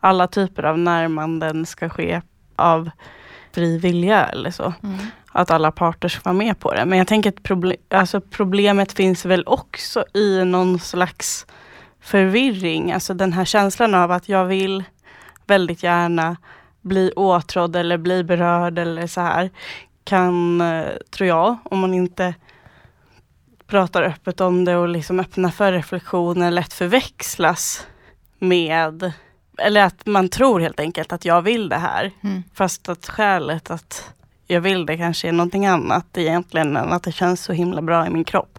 alla 0.00 0.26
typer 0.26 0.62
av 0.62 0.78
närmanden 0.78 1.66
ska 1.66 1.88
ske 1.88 2.20
av 2.56 2.90
fri 3.52 3.78
vilja 3.78 4.26
eller 4.26 4.50
så. 4.50 4.74
Att 5.32 5.50
alla 5.50 5.70
parter 5.72 6.08
ska 6.08 6.20
vara 6.24 6.32
med 6.34 6.58
på 6.58 6.74
det. 6.74 6.84
Men 6.84 6.98
jag 6.98 7.06
tänker 7.06 7.30
att 7.30 7.42
proble- 7.42 7.76
alltså 7.90 8.20
problemet 8.20 8.92
finns 8.92 9.24
väl 9.24 9.44
också 9.46 10.04
i 10.14 10.44
någon 10.44 10.78
slags 10.78 11.46
förvirring. 12.00 12.92
Alltså 12.92 13.14
den 13.14 13.32
här 13.32 13.44
känslan 13.44 13.94
av 13.94 14.10
att 14.10 14.28
jag 14.28 14.44
vill 14.44 14.84
väldigt 15.46 15.82
gärna 15.82 16.36
bli 16.80 17.12
åtrådd 17.16 17.76
eller 17.76 17.98
bli 17.98 18.24
berörd 18.24 18.78
eller 18.78 19.06
så 19.06 19.20
här. 19.20 19.50
Kan, 20.04 20.60
eh, 20.60 20.88
tror 21.10 21.28
jag, 21.28 21.56
om 21.64 21.78
man 21.78 21.94
inte 21.94 22.34
pratar 23.66 24.02
öppet 24.02 24.40
om 24.40 24.64
det 24.64 24.76
och 24.76 24.88
liksom 24.88 25.20
öppnar 25.20 25.50
för 25.50 25.72
reflektioner 25.72 26.50
lätt 26.50 26.72
förväxlas 26.72 27.86
med 28.38 29.12
eller 29.58 29.84
att 29.84 30.06
man 30.06 30.28
tror 30.28 30.60
helt 30.60 30.80
enkelt 30.80 31.12
att 31.12 31.24
jag 31.24 31.42
vill 31.42 31.68
det 31.68 31.76
här. 31.76 32.10
Mm. 32.20 32.42
Fast 32.54 32.88
att 32.88 33.06
skälet 33.06 33.70
att 33.70 34.14
jag 34.46 34.60
vill 34.60 34.86
det 34.86 34.96
kanske 34.96 35.28
är 35.28 35.32
någonting 35.32 35.66
annat 35.66 36.18
egentligen 36.18 36.76
än 36.76 36.92
att 36.92 37.02
det 37.02 37.12
känns 37.12 37.40
så 37.40 37.52
himla 37.52 37.82
bra 37.82 38.06
i 38.06 38.10
min 38.10 38.24
kropp. 38.24 38.58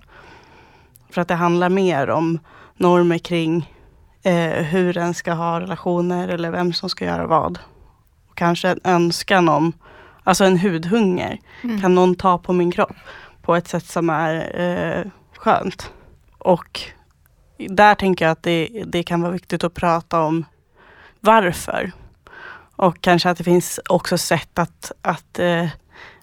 För 1.09 1.21
att 1.21 1.27
det 1.27 1.35
handlar 1.35 1.69
mer 1.69 2.09
om 2.09 2.39
normer 2.77 3.17
kring 3.17 3.72
eh, 4.23 4.63
hur 4.63 4.97
en 4.97 5.13
ska 5.13 5.33
ha 5.33 5.59
relationer 5.59 6.27
eller 6.27 6.51
vem 6.51 6.73
som 6.73 6.89
ska 6.89 7.05
göra 7.05 7.27
vad. 7.27 7.59
Och 8.29 8.37
kanske 8.37 8.69
en 8.69 8.79
önskan 8.83 9.49
om, 9.49 9.73
alltså 10.23 10.43
en 10.43 10.59
hudhunger. 10.59 11.39
Mm. 11.63 11.81
Kan 11.81 11.95
någon 11.95 12.15
ta 12.15 12.37
på 12.37 12.53
min 12.53 12.71
kropp 12.71 12.95
på 13.41 13.55
ett 13.55 13.67
sätt 13.67 13.85
som 13.85 14.09
är 14.09 14.61
eh, 14.61 15.11
skönt? 15.37 15.91
Och 16.37 16.81
där 17.57 17.95
tänker 17.95 18.25
jag 18.25 18.31
att 18.31 18.43
det, 18.43 18.83
det 18.87 19.03
kan 19.03 19.21
vara 19.21 19.31
viktigt 19.31 19.63
att 19.63 19.73
prata 19.73 20.21
om 20.21 20.45
varför. 21.19 21.91
Och 22.75 23.01
kanske 23.01 23.29
att 23.29 23.37
det 23.37 23.43
finns 23.43 23.79
också 23.89 24.17
sätt 24.17 24.59
att, 24.59 24.91
att 25.01 25.39
eh, 25.39 25.67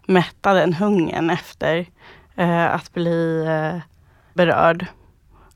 mätta 0.06 0.54
den 0.54 0.74
hungern 0.74 1.30
efter 1.30 1.86
eh, 2.36 2.74
att 2.74 2.92
bli 2.92 3.44
eh, 3.46 3.80
berörd. 4.34 4.86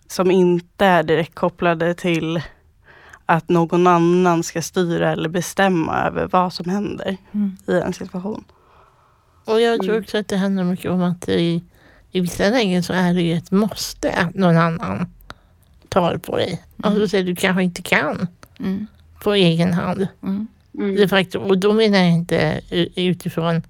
Som 0.09 0.31
inte 0.31 0.85
är 0.87 1.03
direkt 1.03 1.35
kopplade 1.35 1.95
till 1.95 2.43
att 3.27 3.49
någon 3.49 3.87
annan 3.87 4.43
ska 4.43 4.63
styra 4.63 5.13
eller 5.13 5.29
bestämma 5.29 6.05
över 6.07 6.29
vad 6.33 6.53
som 6.53 6.69
händer 6.71 7.17
Mm. 7.33 7.57
i 7.69 7.73
en 7.73 7.93
situation. 7.93 8.45
Och 9.45 9.61
jag 9.61 9.81
tror 9.81 9.91
Mm. 9.91 10.03
också 10.03 10.19
att 10.19 10.29
det 10.29 10.37
handlar 10.37 10.65
mycket 10.65 10.91
om 10.91 11.03
att 11.03 11.29
i, 11.29 11.63
i 12.11 12.21
vissa 12.21 12.51
lägen 12.51 12.83
så 12.83 12.93
är 12.93 13.15
det 13.15 13.23
ju 13.23 13.35
ett 13.35 13.51
måste 13.51 14.13
att 14.13 14.35
någon 14.35 14.57
annan 14.57 15.07
tar 15.89 16.17
på 16.17 16.37
dig. 16.37 16.63
Alltså 16.83 17.09
så 17.09 17.19
att 17.19 17.27
du 17.27 17.37
kanske 17.37 17.63
inte 17.63 17.83
kan 17.83 18.27
Mm. 18.59 18.87
på 19.23 19.33
egen 19.35 19.73
hand. 19.73 20.09
Mm. 20.23 20.47
Mm. 20.79 20.97
Det 20.97 21.09
faktum, 21.09 21.43
och 21.43 21.59
då 21.59 21.73
menar 21.73 21.99
jag 21.99 22.11
inte 22.11 22.61
utifrån 22.97 23.63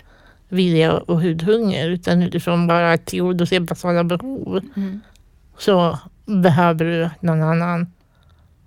vilja 0.48 0.92
och 0.92 1.20
hudhunger 1.22 1.88
utan 1.90 2.22
utifrån 2.22 2.66
bara 2.66 2.92
att 2.92 3.06
tillgodose 3.06 3.60
basala 3.60 4.04
behov. 4.04 4.60
Mm. 4.76 5.00
Så 5.58 5.98
behöver 6.26 6.84
du 6.84 7.04
att 7.04 7.22
någon 7.22 7.42
annan 7.42 7.92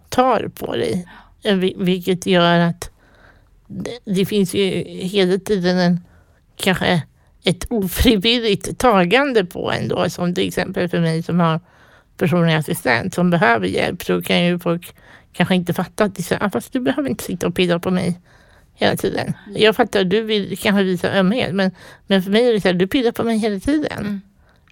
tar 0.09 0.47
på 0.55 0.75
dig. 0.75 1.07
Eh, 1.43 1.55
vil- 1.55 1.75
Vilket 1.77 2.25
gör 2.25 2.59
att 2.59 2.89
det, 3.67 3.99
det 4.05 4.25
finns 4.25 4.53
ju 4.53 4.65
hela 4.87 5.37
tiden 5.37 5.77
en 5.77 6.01
kanske 6.55 7.01
ett 7.43 7.65
ofrivilligt 7.69 8.77
tagande 8.79 9.45
på 9.45 9.71
en 9.71 9.87
då. 9.87 10.09
Som 10.09 10.35
till 10.35 10.47
exempel 10.47 10.89
för 10.89 10.99
mig 10.99 11.23
som 11.23 11.39
har 11.39 11.59
personlig 12.17 12.53
assistent 12.53 13.13
som 13.13 13.29
behöver 13.29 13.67
hjälp 13.67 14.03
så 14.03 14.21
kan 14.21 14.43
ju 14.45 14.59
folk 14.59 14.95
kanske 15.33 15.55
inte 15.55 15.73
fatta 15.73 16.03
att 16.03 16.15
det 16.15 16.31
är 16.31 16.43
"Ah, 16.43 16.49
fast 16.49 16.73
du 16.73 16.79
behöver 16.79 17.09
inte 17.09 17.23
sitta 17.23 17.47
och 17.47 17.55
pilla 17.55 17.79
på 17.79 17.91
mig 17.91 18.19
hela 18.73 18.95
tiden. 18.95 19.33
Jag 19.55 19.75
fattar, 19.75 20.03
du 20.03 20.21
vill 20.21 20.57
kanske 20.57 20.83
visa 20.83 21.11
ömhet 21.13 21.55
men, 21.55 21.71
men 22.07 22.23
för 22.23 22.31
mig 22.31 22.47
är 22.49 22.53
det 22.53 22.61
så 22.61 22.67
här, 22.67 22.75
du 22.75 22.87
pillar 22.87 23.11
på 23.11 23.23
mig 23.23 23.37
hela 23.37 23.59
tiden. 23.59 23.97
Mm. 23.99 24.21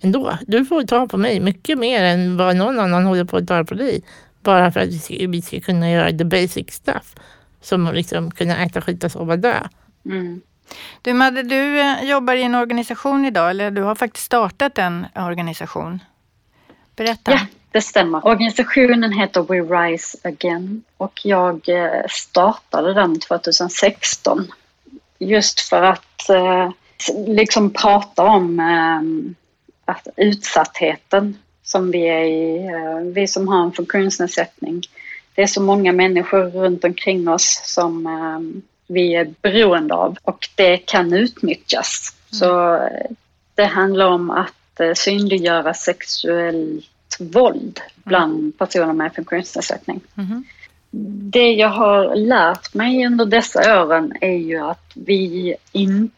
Ändå. 0.02 0.38
Du 0.48 0.66
får 0.66 0.84
ta 0.84 1.08
på 1.08 1.18
mig 1.18 1.40
mycket 1.40 1.78
mer 1.78 2.04
än 2.04 2.38
vad 2.38 2.56
någon 2.56 2.80
annan 2.80 3.06
håller 3.06 3.26
på 3.26 3.38
att 3.38 3.48
ta 3.48 3.64
på 3.64 3.74
dig. 3.74 4.04
Bara 4.42 4.72
för 4.72 4.80
att 4.80 4.88
vi 4.88 5.00
ska, 5.00 5.14
vi 5.28 5.42
ska 5.42 5.60
kunna 5.60 5.92
göra 5.92 6.12
the 6.12 6.26
basic 6.26 6.72
stuff. 6.72 7.16
Som 7.62 7.88
att 7.88 7.96
liksom 7.96 8.32
kunna 8.32 8.66
äta, 8.66 8.82
skita, 8.82 9.10
sova, 9.10 9.38
dö. 9.38 9.60
Mm. 10.06 10.42
Du 11.02 11.14
Madde, 11.14 11.44
du 11.44 11.80
eh, 11.80 12.04
jobbar 12.04 12.34
i 12.34 12.44
en 12.44 12.56
organisation 12.56 13.26
idag, 13.26 13.50
eller 13.50 13.72
du 13.72 13.82
har 13.82 13.96
faktiskt 13.96 14.26
startat 14.26 14.78
en 14.78 15.06
organisation. 15.16 16.00
Berätta. 16.96 17.32
Ja, 17.32 17.40
det 17.72 17.82
stämmer. 17.82 18.26
Organisationen 18.26 19.12
heter 19.12 19.42
We 19.42 19.60
Rise 19.60 20.18
Again 20.24 20.84
och 20.98 21.22
jag 21.24 21.70
eh, 21.70 22.02
startade 22.10 22.94
den 22.94 23.20
2016 23.20 24.52
just 25.20 25.60
för 25.60 25.82
att 25.82 26.30
eh, 26.30 26.72
liksom 27.28 27.70
prata 27.70 28.24
om 28.24 28.60
eh, 28.60 29.36
att 29.86 30.08
utsattheten 30.18 31.38
som 31.64 31.92
vi 31.92 32.08
är 32.08 32.24
i, 32.24 32.68
eh, 32.68 33.00
vi 33.14 33.28
som 33.28 33.48
har 33.48 33.64
en 33.64 33.72
funktionsnedsättning. 33.72 34.82
Det 35.36 35.42
är 35.42 35.48
så 35.48 35.62
många 35.62 35.92
människor 35.92 36.44
runt 36.44 36.84
omkring 36.84 37.28
oss 37.28 37.62
som 37.66 38.08
eh, 38.08 38.64
vi 38.88 39.16
är 39.16 39.34
beroende 39.42 39.94
av 39.94 40.18
och 40.22 40.50
det 40.56 40.78
kan 40.78 41.14
utnyttjas. 41.14 42.16
Mm. 42.32 42.40
Så 42.40 42.76
eh, 42.76 43.12
det 43.56 43.66
handlar 43.66 44.06
om 44.06 44.32
att 44.32 44.52
synliggöra 44.96 45.74
sexuellt 45.74 46.86
våld 47.20 47.80
bland 48.04 48.40
mm. 48.40 48.52
personer 48.52 48.94
med 48.94 49.16
funktionsnedsättning. 49.16 50.02
Mm. 50.18 50.44
Det 51.32 51.52
jag 51.52 51.70
har 51.70 52.16
lärt 52.16 52.74
mig 52.74 53.06
under 53.06 53.26
dessa 53.26 53.84
åren 53.84 54.14
är 54.22 54.38
ju 54.38 54.58
att 54.58 54.92
vi 54.94 55.56
inte... 55.72 56.16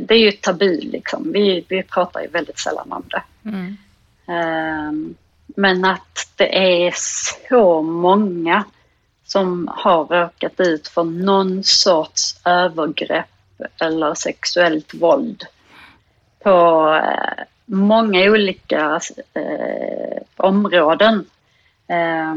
Det 0.00 0.14
är 0.14 0.18
ju 0.18 0.32
tabu 0.32 0.80
liksom. 0.80 1.32
Vi, 1.32 1.64
vi 1.68 1.82
pratar 1.82 2.20
ju 2.20 2.28
väldigt 2.28 2.58
sällan 2.58 2.92
om 2.92 3.04
det. 3.10 3.22
Mm. 3.48 3.76
Ehm, 4.26 5.14
men 5.46 5.84
att 5.84 6.28
det 6.36 6.86
är 6.86 6.94
så 6.96 7.82
många 7.82 8.64
som 9.24 9.70
har 9.76 10.04
råkat 10.04 10.60
ut 10.60 10.88
för 10.88 11.04
någon 11.04 11.64
sorts 11.64 12.40
övergrepp 12.44 13.26
eller 13.80 14.14
sexuellt 14.14 14.94
våld 14.94 15.44
på 16.42 16.86
eh, 17.04 17.44
många 17.64 18.30
olika 18.30 19.00
eh, 19.34 20.22
områden. 20.36 21.26
Eh, 21.88 22.34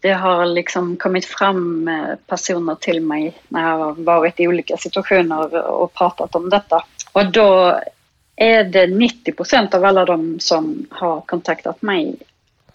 det 0.00 0.12
har 0.12 0.46
liksom 0.46 0.96
kommit 0.96 1.24
fram 1.24 1.88
eh, 1.88 2.14
personer 2.26 2.74
till 2.74 3.02
mig 3.02 3.38
när 3.48 3.70
jag 3.70 3.78
har 3.78 3.92
varit 3.92 4.40
i 4.40 4.48
olika 4.48 4.76
situationer 4.76 5.66
och 5.66 5.94
pratat 5.94 6.34
om 6.34 6.50
detta. 6.50 6.84
Och 7.12 7.32
då 7.32 7.80
är 8.36 8.64
det 8.64 8.86
90 8.86 9.32
procent 9.32 9.74
av 9.74 9.84
alla 9.84 10.04
de 10.04 10.40
som 10.40 10.86
har 10.90 11.20
kontaktat 11.20 11.82
mig 11.82 12.16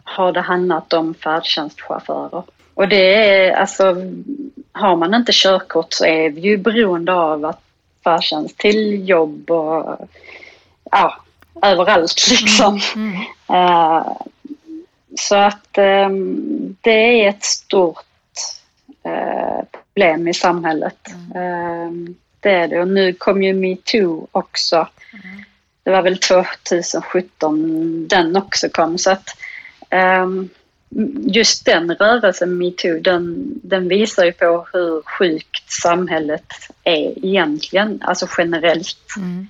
har 0.03 0.31
det 0.31 0.41
handlat 0.41 0.93
om 0.93 1.13
färdtjänstchaufförer. 1.13 2.43
Och 2.73 2.88
det 2.88 3.15
är 3.15 3.51
alltså, 3.51 3.95
har 4.71 4.95
man 4.95 5.13
inte 5.13 5.31
körkort 5.31 5.93
så 5.93 6.05
är 6.05 6.29
vi 6.29 6.41
ju 6.41 6.57
beroende 6.57 7.13
av 7.13 7.45
att 7.45 7.61
färdtjänst 8.03 8.57
till 8.57 9.09
jobb 9.09 9.51
och 9.51 10.09
ja, 10.91 11.17
överallt 11.61 12.27
liksom. 12.29 12.79
Mm. 12.95 13.15
Mm. 13.49 13.61
Uh, 13.61 14.11
så 15.17 15.36
att 15.36 15.78
um, 15.78 16.78
det 16.82 17.23
är 17.25 17.30
ett 17.30 17.43
stort 17.43 18.06
uh, 19.06 19.63
problem 19.71 20.28
i 20.28 20.34
samhället. 20.34 21.08
Mm. 21.36 21.43
Uh, 21.43 22.15
det 22.39 22.51
är 22.51 22.67
det 22.67 22.82
och 22.82 22.88
nu 22.88 23.13
kom 23.13 23.43
ju 23.43 23.54
metoo 23.54 24.28
också. 24.32 24.88
Mm 25.13 25.45
det 25.86 25.91
var 25.91 26.01
väl 26.01 26.17
2017 26.17 28.08
den 28.08 28.36
också 28.36 28.69
kom. 28.69 28.97
Så 28.97 29.12
att 29.12 29.30
um, 30.23 30.49
just 31.28 31.65
den 31.65 31.95
rörelsen, 31.95 32.58
metoo, 32.58 32.99
den, 32.99 33.45
den 33.63 33.88
visar 33.88 34.25
ju 34.25 34.32
på 34.32 34.67
hur 34.73 35.01
sjukt 35.01 35.71
samhället 35.71 36.54
är 36.84 37.25
egentligen, 37.25 38.01
alltså 38.01 38.28
generellt. 38.38 39.15
Mm. 39.17 39.47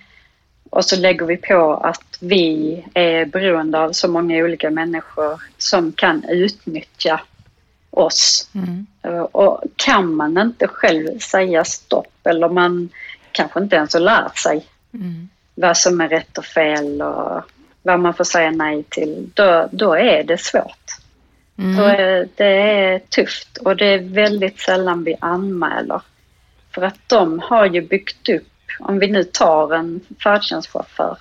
Och 0.75 0.85
så 0.85 0.95
lägger 0.95 1.25
vi 1.25 1.37
på 1.37 1.73
att 1.73 2.17
vi 2.19 2.85
är 2.93 3.25
beroende 3.25 3.79
av 3.79 3.91
så 3.91 4.07
många 4.07 4.43
olika 4.43 4.69
människor 4.69 5.41
som 5.57 5.91
kan 5.91 6.23
utnyttja 6.29 7.21
oss. 7.89 8.49
Mm. 8.55 8.87
Och 9.31 9.63
kan 9.75 10.15
man 10.15 10.37
inte 10.37 10.67
själv 10.67 11.19
säga 11.19 11.65
stopp 11.65 12.27
eller 12.27 12.49
man 12.49 12.89
kanske 13.31 13.59
inte 13.59 13.75
ens 13.75 13.93
har 13.93 14.01
lärt 14.01 14.37
sig 14.37 14.65
mm 14.93 15.29
vad 15.55 15.77
som 15.77 16.01
är 16.01 16.09
rätt 16.09 16.37
och 16.37 16.45
fel 16.45 17.01
och 17.01 17.41
vad 17.81 17.99
man 17.99 18.13
får 18.13 18.23
säga 18.23 18.51
nej 18.51 18.83
till, 18.83 19.29
då, 19.33 19.69
då 19.71 19.93
är 19.93 20.23
det 20.23 20.37
svårt. 20.37 20.91
Mm. 21.57 21.79
Är, 21.79 22.27
det 22.35 22.45
är 22.45 22.99
tufft 22.99 23.57
och 23.57 23.75
det 23.75 23.85
är 23.85 23.99
väldigt 23.99 24.59
sällan 24.59 25.03
vi 25.03 25.15
anmäler. 25.19 26.01
För 26.71 26.81
att 26.81 26.99
de 27.07 27.39
har 27.39 27.65
ju 27.65 27.81
byggt 27.81 28.29
upp, 28.29 28.47
om 28.79 28.99
vi 28.99 29.07
nu 29.07 29.23
tar 29.23 29.73
en 29.73 30.01
färdtjänstchaufför, 30.23 31.17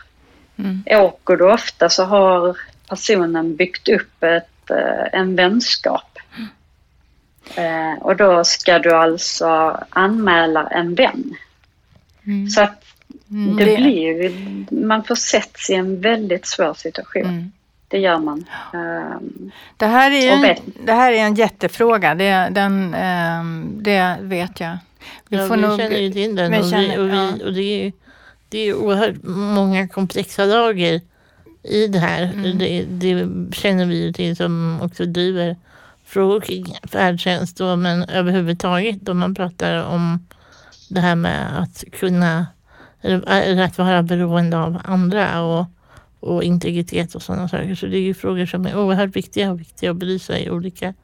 mm. 0.56 0.82
åker 0.86 1.36
du 1.36 1.52
ofta 1.52 1.88
så 1.88 2.04
har 2.04 2.58
personen 2.88 3.56
byggt 3.56 3.88
upp 3.88 4.22
ett, 4.22 4.70
eh, 4.70 5.20
en 5.20 5.36
vänskap. 5.36 6.18
Mm. 6.36 6.48
Eh, 7.56 8.02
och 8.02 8.16
då 8.16 8.44
ska 8.44 8.78
du 8.78 8.90
alltså 8.90 9.80
anmäla 9.88 10.68
en 10.68 10.94
vän. 10.94 11.36
Mm. 12.26 12.48
Så 12.48 12.62
att 12.62 12.84
Mm, 13.30 13.56
det, 13.56 13.64
det, 13.64 13.76
blir 13.76 14.86
man 14.86 15.04
försätts 15.04 15.70
i 15.70 15.74
en 15.74 16.00
väldigt 16.00 16.46
svår 16.46 16.74
situation. 16.74 17.52
Det 17.94 18.00
gör 18.00 18.18
man. 18.18 18.44
Um, 18.72 19.50
det, 19.76 19.86
här 19.86 20.10
är 20.10 20.32
en, 20.32 20.56
det 20.84 20.92
här 20.92 21.12
är 21.12 21.18
en 21.18 21.34
jättefråga, 21.34 22.14
det, 22.14 22.48
den, 22.50 22.94
um, 22.94 23.78
det 23.82 24.16
vet 24.20 24.60
jag. 24.60 24.78
Vi, 25.28 25.36
ja, 25.36 25.46
får 25.46 25.56
vi 25.56 25.62
nog, 25.62 25.78
känner 25.78 25.96
ju 25.96 26.12
till 26.12 26.36
den 26.36 26.54
och, 26.54 26.70
känner, 26.70 26.98
vi, 26.98 26.98
och, 26.98 27.06
vi, 27.06 27.44
och 27.44 27.52
det, 27.52 27.86
är, 27.86 27.92
det 28.48 28.58
är 28.58 28.74
oerhört 28.74 29.14
många 29.24 29.88
komplexa 29.88 30.44
lager 30.44 31.00
i 31.62 31.86
det 31.86 31.98
här. 31.98 32.22
Mm. 32.22 32.58
Det, 32.58 32.84
det, 32.84 33.28
känner 33.54 33.86
vi 33.86 34.12
till 34.12 34.36
som 34.36 34.80
också 34.82 35.04
driver 35.04 35.56
frågor 36.04 36.40
kring 36.40 36.78
färdtjänst 36.92 37.56
då, 37.56 37.76
men 37.76 38.02
överhuvudtaget 38.02 39.08
om 39.08 39.18
man 39.18 39.34
pratar 39.34 39.82
om 39.84 40.26
det 40.88 41.00
här 41.00 41.14
med 41.14 41.62
att 41.62 41.84
kunna 41.92 42.46
eller 43.02 43.62
att 43.62 43.78
vara 43.78 44.02
beroende 44.02 44.58
av 44.58 44.80
andra 44.84 45.42
och, 45.42 45.66
och 46.24 46.44
integritet 46.44 47.14
och 47.14 47.22
sådana 47.22 47.48
saker. 47.48 47.74
Så 47.74 47.86
det 47.86 47.96
är 47.96 48.00
ju 48.00 48.14
frågor 48.14 48.46
som 48.46 48.66
är 48.66 48.78
oerhört 48.78 49.16
viktiga 49.16 49.50
och 49.50 49.60
viktiga 49.60 49.90
att 49.90 49.96
belysa 49.96 50.38
i 50.38 50.50
olika 50.50 50.94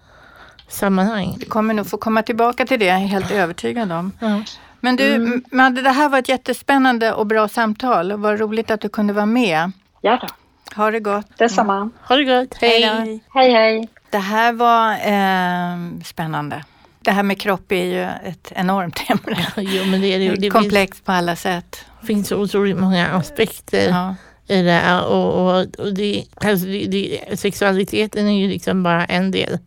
sammanhang. 0.68 1.36
Vi 1.38 1.46
kommer 1.46 1.74
nog 1.74 1.86
få 1.86 1.96
komma 1.96 2.22
tillbaka 2.22 2.66
till 2.66 2.78
det, 2.78 2.84
jag 2.84 2.96
är 2.96 3.06
helt 3.06 3.30
övertygad 3.30 3.92
om. 3.92 4.12
Ja. 4.20 4.42
Men 4.80 4.96
du, 4.96 5.14
mm. 5.14 5.44
Madde, 5.52 5.82
det 5.82 5.90
här 5.90 6.08
var 6.08 6.18
ett 6.18 6.28
jättespännande 6.28 7.12
och 7.12 7.26
bra 7.26 7.48
samtal. 7.48 8.12
Vad 8.12 8.40
roligt 8.40 8.70
att 8.70 8.80
du 8.80 8.88
kunde 8.88 9.12
vara 9.12 9.26
med. 9.26 9.72
Ja 10.00 10.18
då. 10.20 10.28
Ha 10.76 10.90
det 10.90 11.00
gott. 11.00 11.38
Detsamma. 11.38 11.90
Ha 12.08 12.16
det 12.16 12.24
gott. 12.24 12.54
Hej. 12.60 12.82
Hej, 12.82 13.22
hej. 13.34 13.52
hej. 13.52 13.88
Det 14.10 14.18
här 14.18 14.52
var 14.52 14.92
eh, 14.92 16.02
spännande. 16.04 16.64
Det 17.00 17.10
här 17.10 17.22
med 17.22 17.40
kropp 17.40 17.72
är 17.72 17.84
ju 17.84 18.02
ett 18.02 18.52
enormt 18.54 19.02
ämne. 19.10 19.46
jo, 19.56 19.84
men 19.84 20.00
det 20.00 20.06
är 20.06 20.18
det, 20.18 20.34
det 20.34 20.50
Komplext 20.50 21.04
på 21.04 21.12
alla 21.12 21.36
sätt. 21.36 21.84
Det 22.00 22.06
finns 22.06 22.28
så 22.28 22.36
otroligt 22.36 22.78
många 22.78 23.08
aspekter 23.08 23.88
ja. 23.88 24.14
I 24.50 24.62
det. 24.62 25.00
Och, 25.00 25.34
och, 25.34 25.66
och 25.78 25.94
det, 25.94 26.24
alltså 26.34 26.66
det, 26.66 26.86
det, 26.86 27.38
sexualiteten 27.38 28.28
är 28.28 28.40
ju 28.40 28.48
liksom 28.48 28.82
bara 28.82 29.04
en 29.04 29.30
del 29.30 29.58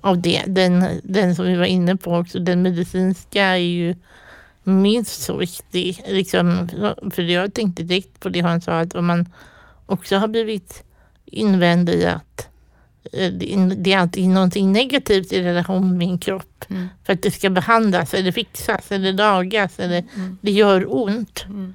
av 0.00 0.20
det. 0.20 0.42
Den, 0.46 1.00
den 1.02 1.36
som 1.36 1.44
vi 1.44 1.56
var 1.56 1.64
inne 1.64 1.96
på 1.96 2.16
också, 2.16 2.38
den 2.38 2.62
medicinska 2.62 3.42
är 3.42 3.56
ju 3.56 3.94
minst 4.62 5.22
så 5.22 5.36
viktig. 5.36 6.02
Liksom, 6.08 6.68
för 7.14 7.22
jag 7.22 7.54
tänkte 7.54 7.82
direkt 7.82 8.20
på 8.20 8.28
det 8.28 8.40
han 8.40 8.60
sa, 8.60 8.80
att 8.80 8.94
om 8.94 9.06
man 9.06 9.28
också 9.86 10.16
har 10.16 10.28
blivit 10.28 10.84
invänd 11.24 11.90
i 11.90 12.06
att 12.06 12.48
Eh, 13.12 13.32
det 13.76 13.92
är 13.92 13.98
alltid 13.98 14.28
någonting 14.28 14.72
negativt 14.72 15.32
i 15.32 15.42
relation 15.42 15.88
med 15.88 15.98
min 15.98 16.18
kropp. 16.18 16.64
Mm. 16.70 16.88
För 17.04 17.12
att 17.12 17.22
det 17.22 17.30
ska 17.30 17.50
behandlas 17.50 18.14
eller 18.14 18.32
fixas 18.32 18.92
eller 18.92 19.12
lagas 19.12 19.78
eller 19.78 20.04
mm. 20.16 20.38
det 20.40 20.50
gör 20.50 20.94
ont. 20.94 21.44
Mm. 21.48 21.74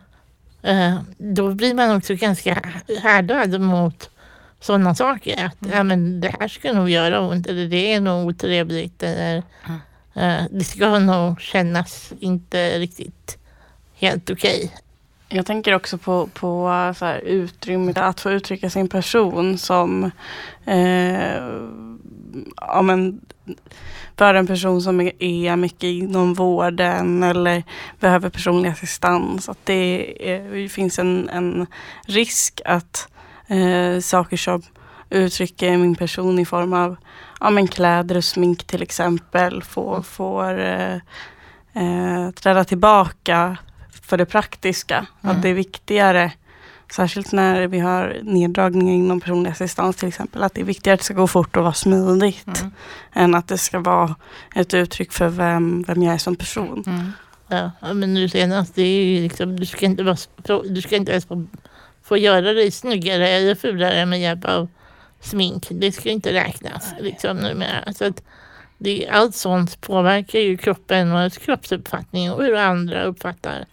Uh, 0.68 1.02
då 1.18 1.54
blir 1.54 1.74
man 1.74 1.96
också 1.96 2.16
ganska 2.16 2.62
härdad 3.02 3.62
mot 3.62 4.10
sådana 4.60 4.96
saker. 4.96 5.46
Att 5.46 5.62
mm. 5.62 5.78
ja, 5.78 5.84
men 5.84 6.22
det 6.22 6.36
här 6.40 6.48
ska 6.48 6.74
nog 6.74 6.90
göra 6.90 7.22
ont 7.22 7.48
eller 7.48 7.68
det 7.68 7.94
är 7.94 8.02
nog 8.02 8.28
otrevligt. 8.28 9.04
Eller, 9.04 9.38
uh, 10.18 10.44
det 10.52 10.64
ska 10.64 11.00
nog 11.00 11.42
kännas 11.42 12.14
inte 12.20 12.80
riktigt 12.80 13.38
helt 13.96 14.30
okej. 14.30 14.72
Jag 15.32 15.46
tänker 15.46 15.76
också 15.76 15.98
på, 15.98 16.28
på 16.28 16.70
eh, 16.70 16.94
så 16.94 17.06
här, 17.06 17.20
utrymmet 17.20 17.98
att 17.98 18.20
få 18.20 18.32
uttrycka 18.32 18.70
sin 18.70 18.90
person 18.90 19.58
som 19.58 20.12
eh, 20.66 21.44
ja, 22.56 22.82
men, 22.82 23.22
för 24.18 24.34
en 24.34 24.48
person 24.48 24.82
som 24.82 25.02
är 25.20 25.56
mycket 25.56 25.84
inom 25.84 26.34
vården 26.34 27.24
eller 27.24 27.64
behöver 28.00 28.30
personlig 28.30 28.70
assistans. 28.70 29.50
Att 29.50 29.66
det, 29.66 30.16
är, 30.32 30.68
finns 30.68 31.00
en, 31.00 31.30
en 31.30 31.68
risk 32.08 32.62
att 32.66 33.08
eh, 33.48 34.00
saker 34.00 34.38
som 34.38 34.62
uttrycker 35.10 35.78
min 35.78 35.96
person 35.96 36.40
i 36.40 36.46
form 36.46 36.74
av 36.74 36.96
ja, 37.40 37.50
men 37.50 37.68
kläder 37.68 38.18
och 38.18 38.26
smink 38.26 38.64
till 38.64 38.82
exempel 38.82 39.64
får, 39.64 40.02
får 40.02 40.60
eh, 40.60 40.96
eh, 41.74 42.32
träda 42.32 42.64
tillbaka 42.64 43.58
för 44.10 44.18
det 44.18 44.26
praktiska. 44.26 45.06
Mm. 45.22 45.36
Att 45.36 45.42
det 45.42 45.50
är 45.50 45.54
viktigare, 45.54 46.32
särskilt 46.92 47.32
när 47.32 47.68
vi 47.68 47.80
har 47.80 48.18
neddragningar 48.24 48.94
inom 48.94 49.22
personlig 49.22 49.52
assistans 49.52 49.96
till 49.96 50.08
exempel, 50.08 50.44
att 50.44 50.54
det 50.54 50.62
är 50.62 50.66
viktigare 50.66 50.94
att 50.94 51.00
det 51.00 51.06
ska 51.06 51.14
gå 51.14 51.28
fort 51.28 51.58
och 51.58 51.64
vara 51.64 51.74
smidigt 51.74 52.48
mm. 52.48 52.72
än 53.14 53.36
att 53.36 53.48
det 53.48 53.58
ska 53.58 53.80
vara 53.80 54.16
ett 54.56 54.74
uttryck 54.74 55.12
för 55.12 55.30
vem, 55.30 55.84
vem 55.88 56.04
jag 56.04 56.14
är 56.14 56.18
som 56.18 56.36
person. 56.36 56.84
Mm. 56.88 57.12
Ja, 57.82 57.94
men 57.94 58.14
nu 58.14 58.30
senast, 58.30 58.76
det 58.76 58.82
är 58.82 59.04
ju 59.04 59.22
liksom, 59.24 59.60
du 59.60 59.66
ska 59.66 59.86
inte, 59.86 60.04
vara, 60.04 60.18
du 60.70 60.82
ska 60.82 60.96
inte 60.96 61.12
ens 61.12 61.26
få 61.26 61.48
få 62.10 62.18
göra 62.18 62.54
dig 62.54 62.72
snyggare 62.72 63.30
eller 63.30 63.56
fulare 63.56 64.06
med 64.06 64.22
hjälp 64.22 64.46
av 64.46 64.68
smink. 65.22 65.68
Det 65.72 65.92
ska 65.92 66.10
inte 66.10 66.34
räknas 66.34 66.94
liksom, 67.00 67.38
numera. 67.38 67.94
Så 67.94 68.06
att 68.06 68.24
det, 68.78 69.10
allt 69.12 69.36
sånt 69.36 69.82
påverkar 69.82 70.40
ju 70.40 70.58
kroppen 70.58 71.12
och 71.12 71.34
kroppsuppfattning 71.34 72.32
och 72.32 72.44
hur 72.44 72.56
andra 72.56 73.04
uppfattar 73.04 73.66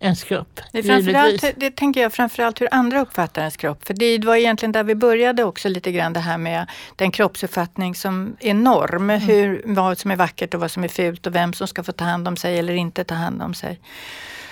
ens 0.00 0.24
kropp. 0.24 0.60
Det, 0.72 0.82
framförallt, 0.82 1.44
det 1.56 1.70
tänker 1.70 2.02
jag 2.02 2.12
framförallt 2.12 2.60
hur 2.60 2.68
andra 2.70 3.00
uppfattar 3.00 3.42
ens 3.42 3.56
kropp. 3.56 3.86
För 3.86 3.94
det 3.94 4.24
var 4.24 4.36
egentligen 4.36 4.72
där 4.72 4.84
vi 4.84 4.94
började 4.94 5.44
också 5.44 5.68
lite 5.68 5.92
grann 5.92 6.12
det 6.12 6.20
här 6.20 6.38
med 6.38 6.66
den 6.96 7.10
kroppsuppfattning 7.10 7.94
som 7.94 8.36
är 8.40 8.54
norm. 8.54 9.10
Mm. 9.10 9.20
Hur, 9.20 9.62
vad 9.64 9.98
som 9.98 10.10
är 10.10 10.16
vackert 10.16 10.54
och 10.54 10.60
vad 10.60 10.70
som 10.70 10.84
är 10.84 10.88
fult 10.88 11.26
och 11.26 11.34
vem 11.34 11.52
som 11.52 11.68
ska 11.68 11.82
få 11.82 11.92
ta 11.92 12.04
hand 12.04 12.28
om 12.28 12.36
sig 12.36 12.58
eller 12.58 12.74
inte 12.74 13.04
ta 13.04 13.14
hand 13.14 13.42
om 13.42 13.54
sig. 13.54 13.80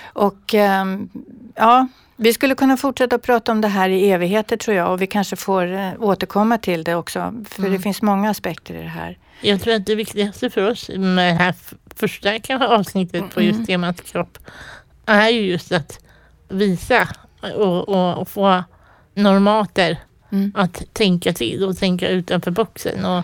Och 0.03 0.53
um, 0.53 1.09
ja, 1.55 1.87
vi 2.15 2.33
skulle 2.33 2.55
kunna 2.55 2.77
fortsätta 2.77 3.17
prata 3.17 3.51
om 3.51 3.61
det 3.61 3.67
här 3.67 3.89
i 3.89 4.11
evigheter 4.11 4.57
tror 4.57 4.77
jag 4.77 4.91
och 4.91 5.01
vi 5.01 5.07
kanske 5.07 5.35
får 5.35 5.67
uh, 5.67 5.91
återkomma 5.99 6.57
till 6.57 6.83
det 6.83 6.95
också. 6.95 7.33
För 7.49 7.59
mm. 7.59 7.73
det 7.73 7.79
finns 7.79 8.01
många 8.01 8.29
aspekter 8.29 8.73
i 8.73 8.81
det 8.81 8.89
här. 8.89 9.17
Jag 9.41 9.61
tror 9.61 9.73
att 9.73 9.85
det 9.85 9.95
viktigaste 9.95 10.49
för 10.49 10.71
oss 10.71 10.89
med 10.89 11.33
det 11.33 11.37
här 11.37 11.53
första 11.95 12.67
avsnittet 12.67 13.33
på 13.33 13.41
just 13.41 13.55
mm. 13.55 13.65
temat 13.65 14.03
kropp 14.03 14.37
är 15.05 15.29
ju 15.29 15.41
just 15.41 15.71
att 15.71 15.99
visa 16.49 17.07
och, 17.55 17.89
och, 17.89 18.17
och 18.17 18.29
få 18.29 18.63
normater 19.13 19.99
mm. 20.31 20.51
att 20.55 20.83
tänka 20.93 21.33
till 21.33 21.63
och 21.63 21.77
tänka 21.77 22.07
utanför 22.07 22.51
boxen 22.51 23.05
och 23.05 23.23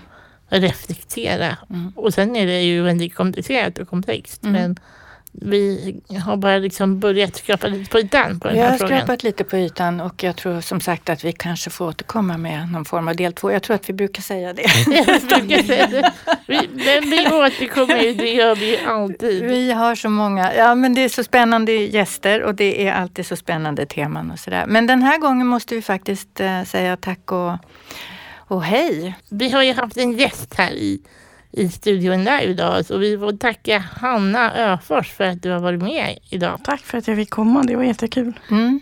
reflektera. 0.49 1.57
Mm. 1.69 1.93
Och 1.95 2.13
sen 2.13 2.36
är 2.36 2.45
det 2.45 2.61
ju 2.61 2.82
väldigt 2.82 3.15
komplicerat 3.15 3.79
och 3.79 3.88
komplext. 3.88 4.43
Mm. 4.43 4.53
Men 4.53 4.79
vi 5.34 6.01
har 6.25 6.38
bara 6.38 6.57
liksom 6.57 6.99
börjat 6.99 7.36
skrapa 7.36 7.67
lite 7.67 7.89
på 7.89 7.99
ytan 7.99 8.39
på 8.39 8.47
den 8.47 8.57
här 8.57 8.77
frågan. 8.77 8.89
Vi 8.89 8.93
har 8.93 8.99
skrapat 8.99 9.23
lite 9.23 9.43
på 9.43 9.57
ytan 9.57 10.01
och 10.01 10.23
jag 10.23 10.36
tror 10.36 10.61
som 10.61 10.82
sagt 10.82 11.09
att 11.09 11.23
vi 11.23 11.32
kanske 11.32 11.69
får 11.69 11.88
återkomma 11.88 12.38
med 12.38 12.71
någon 12.71 12.86
form 12.86 13.07
av 13.07 13.15
del 13.15 13.34
två. 13.34 13.51
Jag 13.51 13.63
tror 13.63 13.75
att 13.75 13.89
vi 13.89 13.93
brukar 13.93 14.21
säga 14.21 14.53
det. 14.53 14.63
brukar 14.86 15.63
säga 15.63 15.88
det. 15.88 16.13
Vi, 16.47 16.69
men 16.73 17.09
vi 17.09 17.27
återkommer 17.27 17.97
ju, 17.97 18.13
det 18.13 18.34
gör 18.34 18.55
vi 18.55 18.71
ju 18.71 18.86
alltid. 18.86 19.43
Vi 19.43 19.71
har 19.71 19.95
så 19.95 20.09
många, 20.09 20.55
ja 20.55 20.75
men 20.75 20.93
det 20.93 21.01
är 21.01 21.09
så 21.09 21.23
spännande 21.23 21.71
gäster 21.71 22.43
och 22.43 22.55
det 22.55 22.88
är 22.88 22.93
alltid 22.93 23.25
så 23.25 23.36
spännande 23.36 23.86
teman 23.86 24.32
och 24.32 24.39
sådär. 24.39 24.65
Men 24.67 24.88
den 24.88 25.01
här 25.01 25.17
gången 25.17 25.47
måste 25.47 25.75
vi 25.75 25.82
faktiskt 25.82 26.39
äh, 26.39 26.63
säga 26.63 26.97
tack 26.97 27.32
och, 27.32 27.53
och 28.38 28.63
hej. 28.63 29.15
Vi 29.29 29.49
har 29.49 29.63
ju 29.63 29.73
haft 29.73 29.97
en 29.97 30.11
gäst 30.11 30.53
här 30.53 30.71
i 30.71 31.01
i 31.52 31.70
studion 31.70 32.20
live 32.20 32.43
idag. 32.43 32.86
Så 32.86 32.97
vi 32.97 33.18
får 33.18 33.32
tacka 33.32 33.84
Hanna 34.02 34.54
Öfors 34.54 35.12
för 35.12 35.24
att 35.24 35.43
du 35.43 35.52
har 35.52 35.60
varit 35.60 35.82
med 35.82 36.18
idag. 36.30 36.60
Tack 36.64 36.82
för 36.82 36.97
att 36.97 37.08
jag 37.08 37.18
fick 37.18 37.30
komma. 37.30 37.64
Det 37.64 37.76
var 37.76 37.84
jättekul. 37.84 38.39
Mm. 38.52 38.80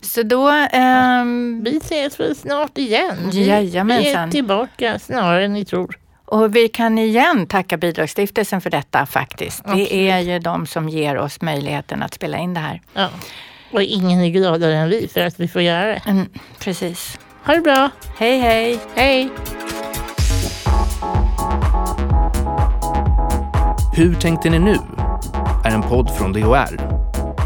Så 0.00 0.22
då... 0.22 0.50
Ähm... 0.72 1.64
Vi 1.64 1.76
ses 1.76 2.20
väl 2.20 2.36
snart 2.36 2.78
igen. 2.78 3.30
Jajamensan. 3.32 4.04
Vi 4.04 4.12
är 4.12 4.30
tillbaka 4.30 4.98
snarare 4.98 5.44
än 5.44 5.52
ni 5.52 5.64
tror. 5.64 5.98
Och 6.24 6.56
vi 6.56 6.68
kan 6.68 6.98
igen 6.98 7.46
tacka 7.46 7.76
Bidragsstiftelsen 7.76 8.60
för 8.60 8.70
detta 8.70 9.06
faktiskt. 9.06 9.60
Absolut. 9.64 9.88
Det 9.88 10.10
är 10.10 10.18
ju 10.18 10.38
de 10.38 10.66
som 10.66 10.88
ger 10.88 11.18
oss 11.18 11.40
möjligheten 11.40 12.02
att 12.02 12.14
spela 12.14 12.38
in 12.38 12.54
det 12.54 12.60
här. 12.60 12.80
Ja. 12.94 13.08
Och 13.72 13.82
ingen 13.82 14.20
är 14.20 14.28
gladare 14.28 14.76
än 14.76 14.88
vi 14.88 15.08
för 15.08 15.20
att 15.20 15.40
vi 15.40 15.48
får 15.48 15.62
göra 15.62 15.86
det. 15.86 16.02
Mm, 16.06 16.28
precis. 16.58 17.18
Ha 17.44 17.54
det 17.54 17.60
bra. 17.60 17.90
Hej 18.18 18.40
hej. 18.40 18.78
Hej. 18.94 19.30
Hur 23.96 24.14
tänkte 24.14 24.50
ni 24.50 24.58
nu? 24.58 24.76
är 25.64 25.70
en 25.70 25.82
podd 25.82 26.10
från 26.10 26.32
DHR. 26.32 26.80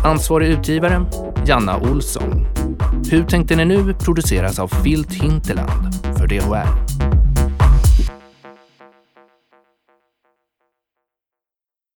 Ansvarig 0.04 0.48
utgivare, 0.48 1.04
Janna 1.46 1.78
Olsson. 1.78 2.46
Hur 3.10 3.24
tänkte 3.24 3.56
ni 3.56 3.64
nu 3.64 3.94
produceras 3.94 4.58
av 4.58 4.68
Filt 4.68 5.12
Hinterland 5.12 5.94
för 6.18 6.26
DHR. 6.26 6.99